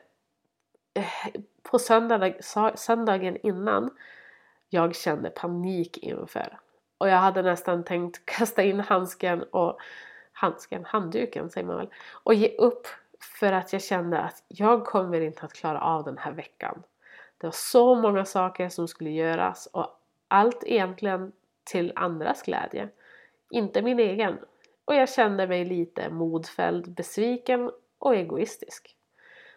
eh 0.95 1.41
på 1.71 1.79
söndag, 1.79 2.33
söndagen 2.75 3.37
innan 3.43 3.91
jag 4.69 4.97
kände 4.97 5.31
panik 5.31 5.99
inför. 5.99 6.59
Och 6.99 7.09
jag 7.09 7.17
hade 7.17 7.43
nästan 7.43 7.85
tänkt 7.85 8.23
kasta 8.25 8.63
in 8.63 8.81
handsken 8.81 9.43
och 9.43 9.79
handsken, 10.33 10.85
handduken 10.85 11.51
säger 11.51 11.67
man 11.67 11.77
väl, 11.77 11.89
och 12.13 12.35
ge 12.35 12.57
upp 12.57 12.87
för 13.41 13.53
att 13.53 13.73
jag 13.73 13.83
kände 13.83 14.19
att 14.21 14.43
jag 14.49 14.87
kommer 14.87 15.21
inte 15.21 15.43
att 15.43 15.53
klara 15.53 15.81
av 15.81 16.05
den 16.05 16.19
här 16.19 16.33
veckan. 16.33 16.83
Det 17.39 17.47
var 17.47 17.55
så 17.55 17.95
många 17.95 18.25
saker 18.25 18.69
som 18.69 18.89
skulle 18.89 19.11
göras 19.11 19.69
och 19.73 19.87
allt 20.29 20.65
egentligen 20.65 21.33
till 21.65 21.93
andras 21.97 22.43
glädje, 22.43 22.89
inte 23.51 23.83
min 23.83 23.99
egen. 23.99 24.39
Och 24.85 24.95
jag 24.95 25.09
kände 25.09 25.47
mig 25.47 25.65
lite 25.65 26.11
modfälld, 26.11 26.95
besviken 26.95 27.71
och 27.99 28.15
egoistisk. 28.15 28.97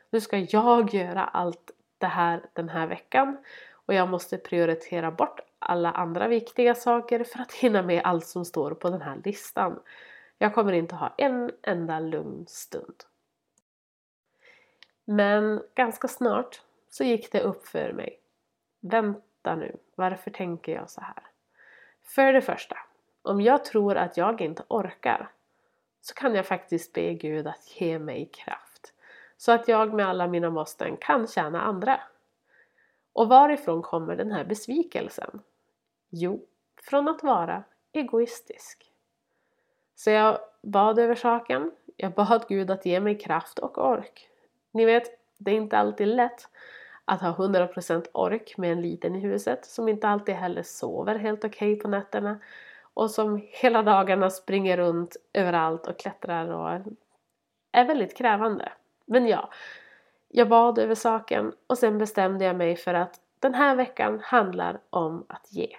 Nu 0.09 0.21
ska 0.21 0.37
jag 0.37 0.93
göra 0.93 1.23
allt 1.23 1.71
det 2.01 2.07
här 2.07 2.41
den 2.53 2.69
här 2.69 2.87
veckan 2.87 3.37
och 3.85 3.93
jag 3.93 4.09
måste 4.09 4.37
prioritera 4.37 5.11
bort 5.11 5.39
alla 5.59 5.91
andra 5.91 6.27
viktiga 6.27 6.75
saker 6.75 7.23
för 7.23 7.39
att 7.39 7.51
hinna 7.61 7.81
med 7.81 8.01
allt 8.03 8.25
som 8.25 8.45
står 8.45 8.71
på 8.71 8.89
den 8.89 9.01
här 9.01 9.21
listan. 9.23 9.79
Jag 10.37 10.53
kommer 10.53 10.73
inte 10.73 10.95
ha 10.95 11.13
en 11.17 11.51
enda 11.61 11.99
lugn 11.99 12.45
stund. 12.47 13.03
Men 15.05 15.63
ganska 15.75 16.07
snart 16.07 16.61
så 16.89 17.03
gick 17.03 17.31
det 17.31 17.41
upp 17.41 17.67
för 17.67 17.93
mig. 17.93 18.19
Vänta 18.79 19.55
nu, 19.55 19.77
varför 19.95 20.31
tänker 20.31 20.71
jag 20.71 20.89
så 20.89 21.01
här? 21.01 21.23
För 22.03 22.33
det 22.33 22.41
första, 22.41 22.77
om 23.21 23.41
jag 23.41 23.65
tror 23.65 23.95
att 23.95 24.17
jag 24.17 24.41
inte 24.41 24.63
orkar 24.67 25.31
så 26.01 26.13
kan 26.13 26.35
jag 26.35 26.45
faktiskt 26.45 26.93
be 26.93 27.13
Gud 27.13 27.47
att 27.47 27.81
ge 27.81 27.99
mig 27.99 28.29
kraft 28.33 28.70
så 29.41 29.51
att 29.51 29.67
jag 29.67 29.93
med 29.93 30.07
alla 30.07 30.27
mina 30.27 30.49
måsten 30.49 30.97
kan 30.97 31.27
tjäna 31.27 31.61
andra. 31.61 31.99
Och 33.13 33.29
varifrån 33.29 33.81
kommer 33.81 34.15
den 34.15 34.31
här 34.31 34.43
besvikelsen? 34.43 35.41
Jo, 36.09 36.45
från 36.81 37.07
att 37.07 37.23
vara 37.23 37.63
egoistisk. 37.91 38.91
Så 39.95 40.09
jag 40.09 40.39
bad 40.61 40.99
över 40.99 41.15
saken. 41.15 41.71
Jag 41.95 42.11
bad 42.11 42.45
Gud 42.47 42.71
att 42.71 42.85
ge 42.85 42.99
mig 42.99 43.19
kraft 43.19 43.59
och 43.59 43.77
ork. 43.77 44.29
Ni 44.71 44.85
vet, 44.85 45.03
det 45.37 45.51
är 45.51 45.55
inte 45.55 45.77
alltid 45.77 46.07
lätt 46.07 46.49
att 47.05 47.21
ha 47.21 47.35
100% 47.35 48.05
ork 48.11 48.57
med 48.57 48.71
en 48.71 48.81
liten 48.81 49.15
i 49.15 49.19
huset 49.19 49.65
som 49.65 49.89
inte 49.89 50.07
alltid 50.07 50.35
heller 50.35 50.63
sover 50.63 51.15
helt 51.15 51.45
okej 51.45 51.73
okay 51.73 51.81
på 51.81 51.87
nätterna 51.87 52.39
och 52.93 53.11
som 53.11 53.41
hela 53.47 53.83
dagarna 53.83 54.29
springer 54.29 54.77
runt 54.77 55.15
överallt 55.33 55.87
och 55.87 55.99
klättrar 55.99 56.47
och 56.49 56.93
är 57.71 57.85
väldigt 57.85 58.17
krävande. 58.17 58.71
Men 59.11 59.27
ja, 59.27 59.49
jag 60.27 60.49
bad 60.49 60.79
över 60.79 60.95
saken 60.95 61.53
och 61.67 61.77
sen 61.77 61.97
bestämde 61.97 62.45
jag 62.45 62.55
mig 62.55 62.75
för 62.75 62.93
att 62.93 63.19
den 63.39 63.53
här 63.53 63.75
veckan 63.75 64.19
handlar 64.23 64.81
om 64.89 65.25
att 65.29 65.53
ge. 65.53 65.75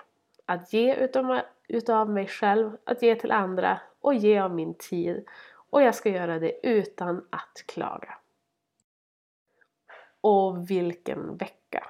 Att 0.47 0.73
ge 0.73 0.95
utav, 0.95 1.40
utav 1.68 2.11
mig 2.11 2.27
själv, 2.27 2.77
att 2.85 3.03
ge 3.03 3.14
till 3.14 3.33
andra 3.33 3.81
och 4.01 4.14
ge 4.14 4.38
av 4.38 4.55
min 4.55 4.75
tid. 4.75 5.29
Och 5.71 5.83
jag 5.83 5.95
ska 5.95 6.09
göra 6.09 6.38
det 6.38 6.66
utan 6.66 7.16
att 7.31 7.64
klaga. 7.66 8.14
Och 10.21 10.71
vilken 10.71 11.37
vecka! 11.37 11.87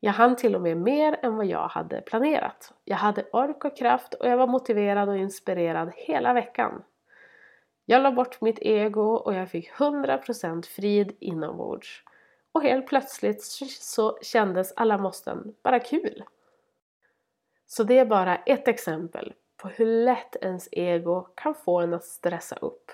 Jag 0.00 0.12
hann 0.12 0.36
till 0.36 0.54
och 0.54 0.62
med 0.62 0.76
mer 0.76 1.18
än 1.22 1.36
vad 1.36 1.46
jag 1.46 1.68
hade 1.68 2.00
planerat. 2.00 2.72
Jag 2.84 2.96
hade 2.96 3.24
ork 3.32 3.64
och 3.64 3.76
kraft 3.76 4.14
och 4.14 4.26
jag 4.28 4.36
var 4.36 4.46
motiverad 4.46 5.08
och 5.08 5.16
inspirerad 5.16 5.92
hela 5.96 6.32
veckan. 6.32 6.82
Jag 7.84 8.02
la 8.02 8.12
bort 8.12 8.40
mitt 8.40 8.58
ego 8.58 9.14
och 9.14 9.34
jag 9.34 9.50
fick 9.50 9.70
100% 9.70 10.66
frid 10.66 11.16
inombords. 11.20 12.02
Och 12.52 12.62
helt 12.62 12.86
plötsligt 12.86 13.42
så 13.80 14.18
kändes 14.22 14.72
alla 14.76 14.98
måsten 14.98 15.54
bara 15.62 15.80
kul. 15.80 16.24
Så 17.66 17.84
det 17.84 17.98
är 17.98 18.06
bara 18.06 18.36
ett 18.36 18.68
exempel 18.68 19.34
på 19.56 19.68
hur 19.68 19.86
lätt 20.04 20.36
ens 20.36 20.68
ego 20.72 21.22
kan 21.34 21.54
få 21.54 21.80
en 21.80 21.94
att 21.94 22.04
stressa 22.04 22.56
upp, 22.56 22.90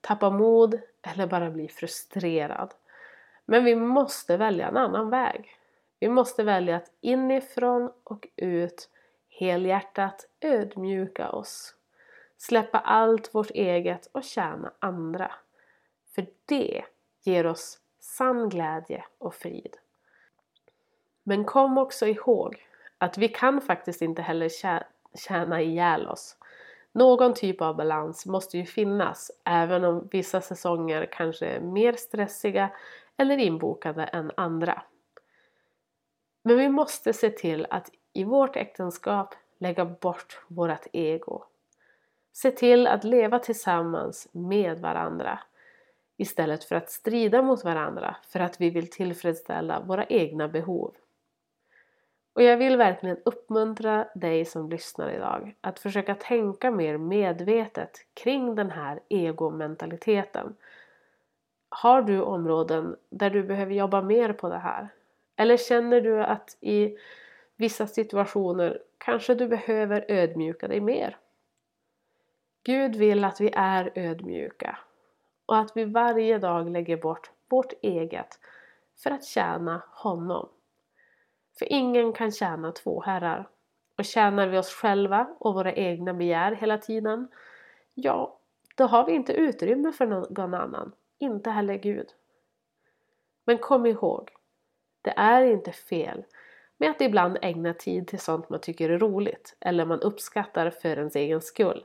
tappa 0.00 0.30
mod 0.30 0.80
eller 1.02 1.26
bara 1.26 1.50
bli 1.50 1.68
frustrerad. 1.68 2.74
Men 3.44 3.64
vi 3.64 3.76
måste 3.76 4.36
välja 4.36 4.68
en 4.68 4.76
annan 4.76 5.10
väg. 5.10 5.58
Vi 6.00 6.08
måste 6.08 6.42
välja 6.42 6.76
att 6.76 6.92
inifrån 7.00 7.92
och 8.04 8.28
ut 8.36 8.90
helhjärtat 9.28 10.26
ödmjuka 10.40 11.30
oss. 11.30 11.74
Släppa 12.38 12.78
allt 12.78 13.34
vårt 13.34 13.50
eget 13.50 14.06
och 14.12 14.24
tjäna 14.24 14.72
andra. 14.78 15.32
För 16.14 16.26
det 16.46 16.84
ger 17.22 17.46
oss 17.46 17.78
sann 18.00 18.48
glädje 18.48 19.04
och 19.18 19.34
frid. 19.34 19.76
Men 21.22 21.44
kom 21.44 21.78
också 21.78 22.06
ihåg 22.06 22.66
att 22.98 23.18
vi 23.18 23.28
kan 23.28 23.60
faktiskt 23.60 24.02
inte 24.02 24.22
heller 24.22 24.50
tjäna 25.14 25.62
ihjäl 25.62 26.08
oss. 26.08 26.36
Någon 26.92 27.34
typ 27.34 27.60
av 27.60 27.76
balans 27.76 28.26
måste 28.26 28.58
ju 28.58 28.66
finnas 28.66 29.30
även 29.44 29.84
om 29.84 30.08
vissa 30.10 30.40
säsonger 30.40 31.08
kanske 31.12 31.46
är 31.46 31.60
mer 31.60 31.92
stressiga 31.92 32.70
eller 33.16 33.38
inbokade 33.38 34.04
än 34.04 34.32
andra. 34.36 34.82
Men 36.42 36.58
vi 36.58 36.68
måste 36.68 37.12
se 37.12 37.30
till 37.30 37.66
att 37.70 37.90
i 38.12 38.24
vårt 38.24 38.56
äktenskap 38.56 39.34
lägga 39.58 39.84
bort 39.84 40.40
vårt 40.48 40.86
ego. 40.92 41.44
Se 42.36 42.50
till 42.50 42.86
att 42.86 43.04
leva 43.04 43.38
tillsammans 43.38 44.28
med 44.32 44.78
varandra 44.78 45.38
istället 46.16 46.64
för 46.64 46.76
att 46.76 46.90
strida 46.90 47.42
mot 47.42 47.64
varandra 47.64 48.16
för 48.28 48.40
att 48.40 48.60
vi 48.60 48.70
vill 48.70 48.90
tillfredsställa 48.90 49.80
våra 49.80 50.04
egna 50.04 50.48
behov. 50.48 50.94
Och 52.32 52.42
jag 52.42 52.56
vill 52.56 52.76
verkligen 52.76 53.16
uppmuntra 53.24 54.08
dig 54.14 54.44
som 54.44 54.70
lyssnar 54.70 55.10
idag 55.10 55.54
att 55.60 55.78
försöka 55.78 56.14
tänka 56.14 56.70
mer 56.70 56.96
medvetet 56.96 58.06
kring 58.14 58.54
den 58.54 58.70
här 58.70 59.00
egomentaliteten. 59.08 60.56
Har 61.68 62.02
du 62.02 62.20
områden 62.20 62.96
där 63.10 63.30
du 63.30 63.42
behöver 63.42 63.74
jobba 63.74 64.02
mer 64.02 64.32
på 64.32 64.48
det 64.48 64.58
här? 64.58 64.88
Eller 65.36 65.56
känner 65.56 66.00
du 66.00 66.22
att 66.22 66.56
i 66.60 66.96
vissa 67.56 67.86
situationer 67.86 68.82
kanske 68.98 69.34
du 69.34 69.48
behöver 69.48 70.04
ödmjuka 70.08 70.68
dig 70.68 70.80
mer? 70.80 71.16
Gud 72.64 72.96
vill 72.96 73.24
att 73.24 73.40
vi 73.40 73.50
är 73.54 73.92
ödmjuka 73.94 74.78
och 75.46 75.58
att 75.58 75.70
vi 75.74 75.84
varje 75.84 76.38
dag 76.38 76.70
lägger 76.70 76.96
bort 76.96 77.30
vårt 77.48 77.72
eget 77.82 78.38
för 79.02 79.10
att 79.10 79.24
tjäna 79.24 79.82
honom. 79.90 80.48
För 81.58 81.72
ingen 81.72 82.12
kan 82.12 82.32
tjäna 82.32 82.72
två 82.72 83.02
herrar. 83.02 83.48
Och 83.98 84.04
tjänar 84.04 84.46
vi 84.46 84.58
oss 84.58 84.72
själva 84.74 85.28
och 85.38 85.54
våra 85.54 85.72
egna 85.72 86.14
begär 86.14 86.52
hela 86.52 86.78
tiden, 86.78 87.28
ja, 87.94 88.38
då 88.74 88.84
har 88.84 89.06
vi 89.06 89.12
inte 89.12 89.32
utrymme 89.32 89.92
för 89.92 90.06
någon 90.06 90.54
annan, 90.54 90.92
inte 91.18 91.50
heller 91.50 91.74
Gud. 91.74 92.06
Men 93.44 93.58
kom 93.58 93.86
ihåg, 93.86 94.30
det 95.02 95.14
är 95.16 95.42
inte 95.42 95.72
fel 95.72 96.24
med 96.76 96.90
att 96.90 97.00
ibland 97.00 97.38
ägna 97.42 97.74
tid 97.74 98.06
till 98.06 98.20
sånt 98.20 98.48
man 98.48 98.60
tycker 98.60 98.90
är 98.90 98.98
roligt 98.98 99.56
eller 99.60 99.84
man 99.84 100.00
uppskattar 100.00 100.70
för 100.70 100.98
ens 100.98 101.16
egen 101.16 101.40
skull. 101.40 101.84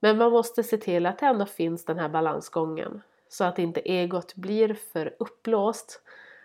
Men 0.00 0.18
man 0.18 0.32
måste 0.32 0.62
se 0.62 0.76
till 0.76 1.06
att 1.06 1.18
det 1.18 1.26
ändå 1.26 1.46
finns 1.46 1.84
den 1.84 1.98
här 1.98 2.08
balansgången 2.08 3.02
så 3.28 3.44
att 3.44 3.58
inte 3.58 3.80
egot 3.80 4.34
blir 4.34 4.74
för 4.74 5.16
uppblåst 5.18 6.02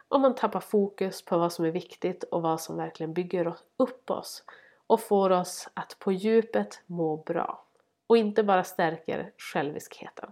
och 0.08 0.22
man 0.22 0.36
tappar 0.36 0.60
fokus 0.60 1.26
på 1.26 1.38
vad 1.38 1.54
som 1.54 1.66
är 1.66 1.72
viktigt 1.72 2.24
och 2.24 2.42
vad 2.42 2.62
som 2.62 2.78
verkligen 2.78 3.14
bygger 3.14 3.56
upp 3.78 4.12
oss 4.12 4.44
och 4.88 5.02
får 5.02 5.30
oss 5.30 5.70
att 5.74 6.00
på 6.00 6.12
djupet 6.12 6.82
må 6.86 7.18
bra 7.18 7.66
och 8.08 8.18
inte 8.18 8.44
bara 8.44 8.64
stärker 8.64 9.32
själviskheten. 9.38 10.32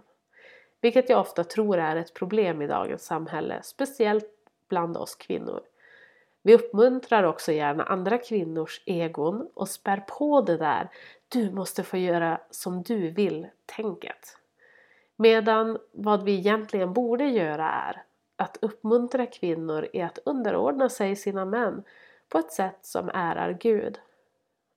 Vilket 0.80 1.10
jag 1.10 1.20
ofta 1.20 1.44
tror 1.44 1.78
är 1.78 1.96
ett 1.96 2.14
problem 2.14 2.62
i 2.62 2.66
dagens 2.66 3.04
samhälle, 3.04 3.60
speciellt 3.62 4.30
bland 4.68 4.96
oss 4.96 5.14
kvinnor. 5.14 5.62
Vi 6.42 6.54
uppmuntrar 6.54 7.22
också 7.22 7.52
gärna 7.52 7.84
andra 7.84 8.18
kvinnors 8.18 8.82
egon 8.86 9.50
och 9.54 9.68
spär 9.68 10.04
på 10.18 10.40
det 10.40 10.56
där 10.56 10.90
du 11.32 11.50
måste 11.50 11.82
få 11.82 11.96
göra 11.96 12.40
som 12.50 12.82
du 12.82 13.10
vill 13.10 13.48
tänket. 13.66 14.36
Medan 15.16 15.78
vad 15.92 16.24
vi 16.24 16.38
egentligen 16.38 16.92
borde 16.92 17.24
göra 17.24 17.70
är 17.70 18.02
att 18.36 18.58
uppmuntra 18.60 19.26
kvinnor 19.26 19.88
i 19.92 20.02
att 20.02 20.18
underordna 20.24 20.88
sig 20.88 21.16
sina 21.16 21.44
män 21.44 21.82
på 22.28 22.38
ett 22.38 22.52
sätt 22.52 22.78
som 22.82 23.08
ärar 23.08 23.52
Gud. 23.60 24.00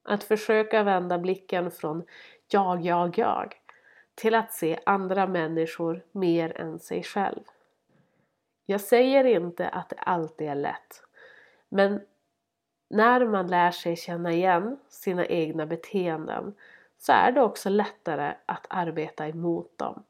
Att 0.03 0.23
försöka 0.23 0.83
vända 0.83 1.17
blicken 1.17 1.71
från 1.71 2.03
jag, 2.47 2.81
jag, 2.81 3.17
jag 3.17 3.55
till 4.15 4.35
att 4.35 4.53
se 4.53 4.79
andra 4.85 5.27
människor 5.27 6.03
mer 6.11 6.61
än 6.61 6.79
sig 6.79 7.03
själv. 7.03 7.43
Jag 8.65 8.81
säger 8.81 9.23
inte 9.23 9.69
att 9.69 9.89
det 9.89 9.95
alltid 9.95 10.47
är 10.47 10.55
lätt. 10.55 11.03
Men 11.69 12.01
när 12.93 13.25
man 13.25 13.47
lär 13.47 13.71
sig 13.71 13.95
känna 13.95 14.31
igen 14.31 14.77
sina 14.89 15.25
egna 15.25 15.65
beteenden 15.65 16.53
så 16.97 17.11
är 17.11 17.31
det 17.31 17.41
också 17.41 17.69
lättare 17.69 18.33
att 18.45 18.65
arbeta 18.69 19.27
emot 19.27 19.77
dem. 19.77 20.03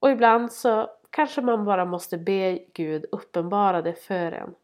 Och 0.00 0.10
ibland 0.10 0.52
så 0.52 0.90
kanske 1.10 1.40
man 1.40 1.64
bara 1.64 1.84
måste 1.84 2.18
be 2.18 2.58
Gud 2.72 3.06
uppenbara 3.12 3.82
det 3.82 3.94
för 3.94 4.32
en 4.32 4.54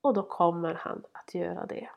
och 0.00 0.14
då 0.14 0.22
kommer 0.22 0.74
han 0.74 1.04
att 1.12 1.34
göra 1.34 1.66
det. 1.66 1.88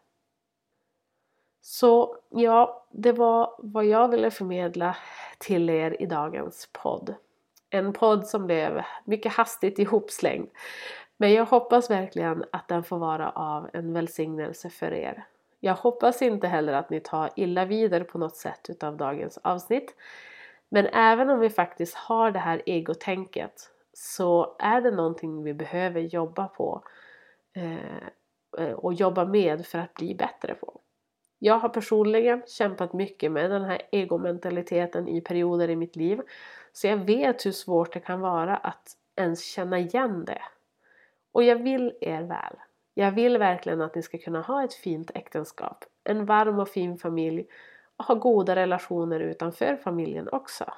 Så 1.61 2.17
ja, 2.29 2.87
det 2.91 3.11
var 3.11 3.55
vad 3.59 3.85
jag 3.85 4.07
ville 4.07 4.31
förmedla 4.31 4.97
till 5.37 5.69
er 5.69 6.01
i 6.01 6.05
dagens 6.05 6.69
podd. 6.71 7.15
En 7.69 7.93
podd 7.93 8.27
som 8.27 8.45
blev 8.45 8.81
mycket 9.05 9.33
hastigt 9.33 9.79
ihopslängd. 9.79 10.49
Men 11.17 11.33
jag 11.33 11.45
hoppas 11.45 11.89
verkligen 11.89 12.45
att 12.51 12.67
den 12.67 12.83
får 12.83 12.97
vara 12.97 13.29
av 13.29 13.69
en 13.73 13.93
välsignelse 13.93 14.69
för 14.69 14.93
er. 14.93 15.25
Jag 15.59 15.75
hoppas 15.75 16.21
inte 16.21 16.47
heller 16.47 16.73
att 16.73 16.89
ni 16.89 16.99
tar 16.99 17.29
illa 17.35 17.65
vidare 17.65 18.03
på 18.03 18.17
något 18.17 18.35
sätt 18.35 18.69
utav 18.69 18.97
dagens 18.97 19.37
avsnitt. 19.37 19.95
Men 20.69 20.85
även 20.85 21.29
om 21.29 21.39
vi 21.39 21.49
faktiskt 21.49 21.95
har 21.95 22.31
det 22.31 22.39
här 22.39 22.61
egotänket 22.65 23.71
så 23.93 24.55
är 24.59 24.81
det 24.81 24.91
någonting 24.91 25.43
vi 25.43 25.53
behöver 25.53 26.01
jobba 26.01 26.47
på 26.47 26.83
eh, 27.55 27.97
eh 28.57 28.73
och 28.73 28.93
jobba 28.93 29.25
med 29.25 29.65
för 29.65 29.79
att 29.79 29.93
bli 29.93 30.15
bättre 30.15 30.55
på. 30.55 30.79
Jag 31.39 31.59
har 31.59 31.69
personligen 31.69 32.43
kämpat 32.47 32.93
mycket 32.93 33.31
med 33.31 33.51
den 33.51 33.63
här 33.63 33.81
egomentaliteten 33.91 35.07
i 35.07 35.21
perioder 35.21 35.69
i 35.69 35.75
mitt 35.75 35.95
liv. 35.95 36.21
Så 36.73 36.87
jag 36.87 36.97
vet 36.97 37.45
hur 37.45 37.51
svårt 37.51 37.93
det 37.93 37.99
kan 37.99 38.19
vara 38.19 38.57
att 38.57 38.97
ens 39.15 39.45
känna 39.45 39.79
igen 39.79 40.25
det. 40.25 40.41
Och 41.35 41.43
jag 41.43 41.55
vill 41.55 41.97
er 42.01 42.21
väl. 42.21 42.55
Jag 42.93 43.11
vill 43.11 43.37
verkligen 43.37 43.81
att 43.81 43.95
ni 43.95 44.01
ska 44.01 44.17
kunna 44.17 44.41
ha 44.41 44.63
ett 44.63 44.73
fint 44.73 45.11
äktenskap, 45.15 45.85
en 46.03 46.25
varm 46.25 46.59
och 46.59 46.69
fin 46.69 46.97
familj 46.97 47.47
och 47.97 48.05
ha 48.05 48.15
goda 48.15 48.55
relationer 48.55 49.19
utanför 49.19 49.75
familjen 49.75 50.29
också. 50.31 50.73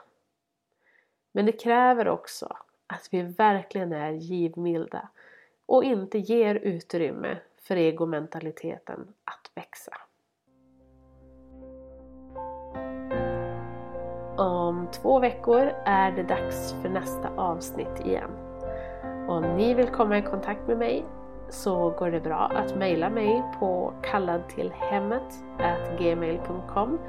Men 1.31 1.45
det 1.45 1.51
kräver 1.51 2.07
också 2.07 2.57
att 2.87 3.09
vi 3.11 3.21
verkligen 3.21 3.93
är 3.93 4.11
givmilda 4.11 5.09
och 5.65 5.83
inte 5.83 6.17
ger 6.17 6.55
utrymme 6.55 7.37
för 7.61 7.75
egomentaliteten 7.75 9.13
att 9.23 9.51
växa. 9.55 9.97
Om 14.37 14.87
två 14.91 15.19
veckor 15.19 15.73
är 15.85 16.11
det 16.11 16.23
dags 16.23 16.73
för 16.81 16.89
nästa 16.89 17.29
avsnitt 17.29 18.05
igen. 18.05 18.46
Om 19.27 19.43
ni 19.43 19.73
vill 19.73 19.87
komma 19.87 20.17
i 20.17 20.21
kontakt 20.21 20.67
med 20.67 20.77
mig 20.77 21.05
så 21.49 21.89
går 21.89 22.11
det 22.11 22.19
bra 22.19 22.51
att 22.55 22.75
mejla 22.75 23.09
mig 23.09 23.43
på 23.59 23.93
kalladtillhemmet@gmail.com 24.01 26.99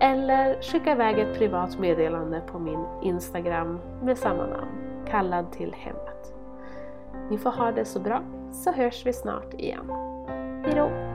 eller 0.00 0.62
skicka 0.62 0.92
iväg 0.92 1.18
ett 1.18 1.38
privat 1.38 1.78
meddelande 1.78 2.42
på 2.46 2.58
min 2.58 2.84
Instagram 3.02 3.80
med 4.02 4.18
samma 4.18 4.46
namn, 4.46 5.04
kallad 5.06 5.52
till 5.52 5.74
hemmet. 5.74 6.34
Ni 7.30 7.38
får 7.38 7.50
ha 7.50 7.72
det 7.72 7.84
så 7.84 8.00
bra 8.00 8.22
så 8.52 8.72
hörs 8.72 9.06
vi 9.06 9.12
snart 9.12 9.54
igen. 9.54 9.90
Hejdå! 10.64 11.09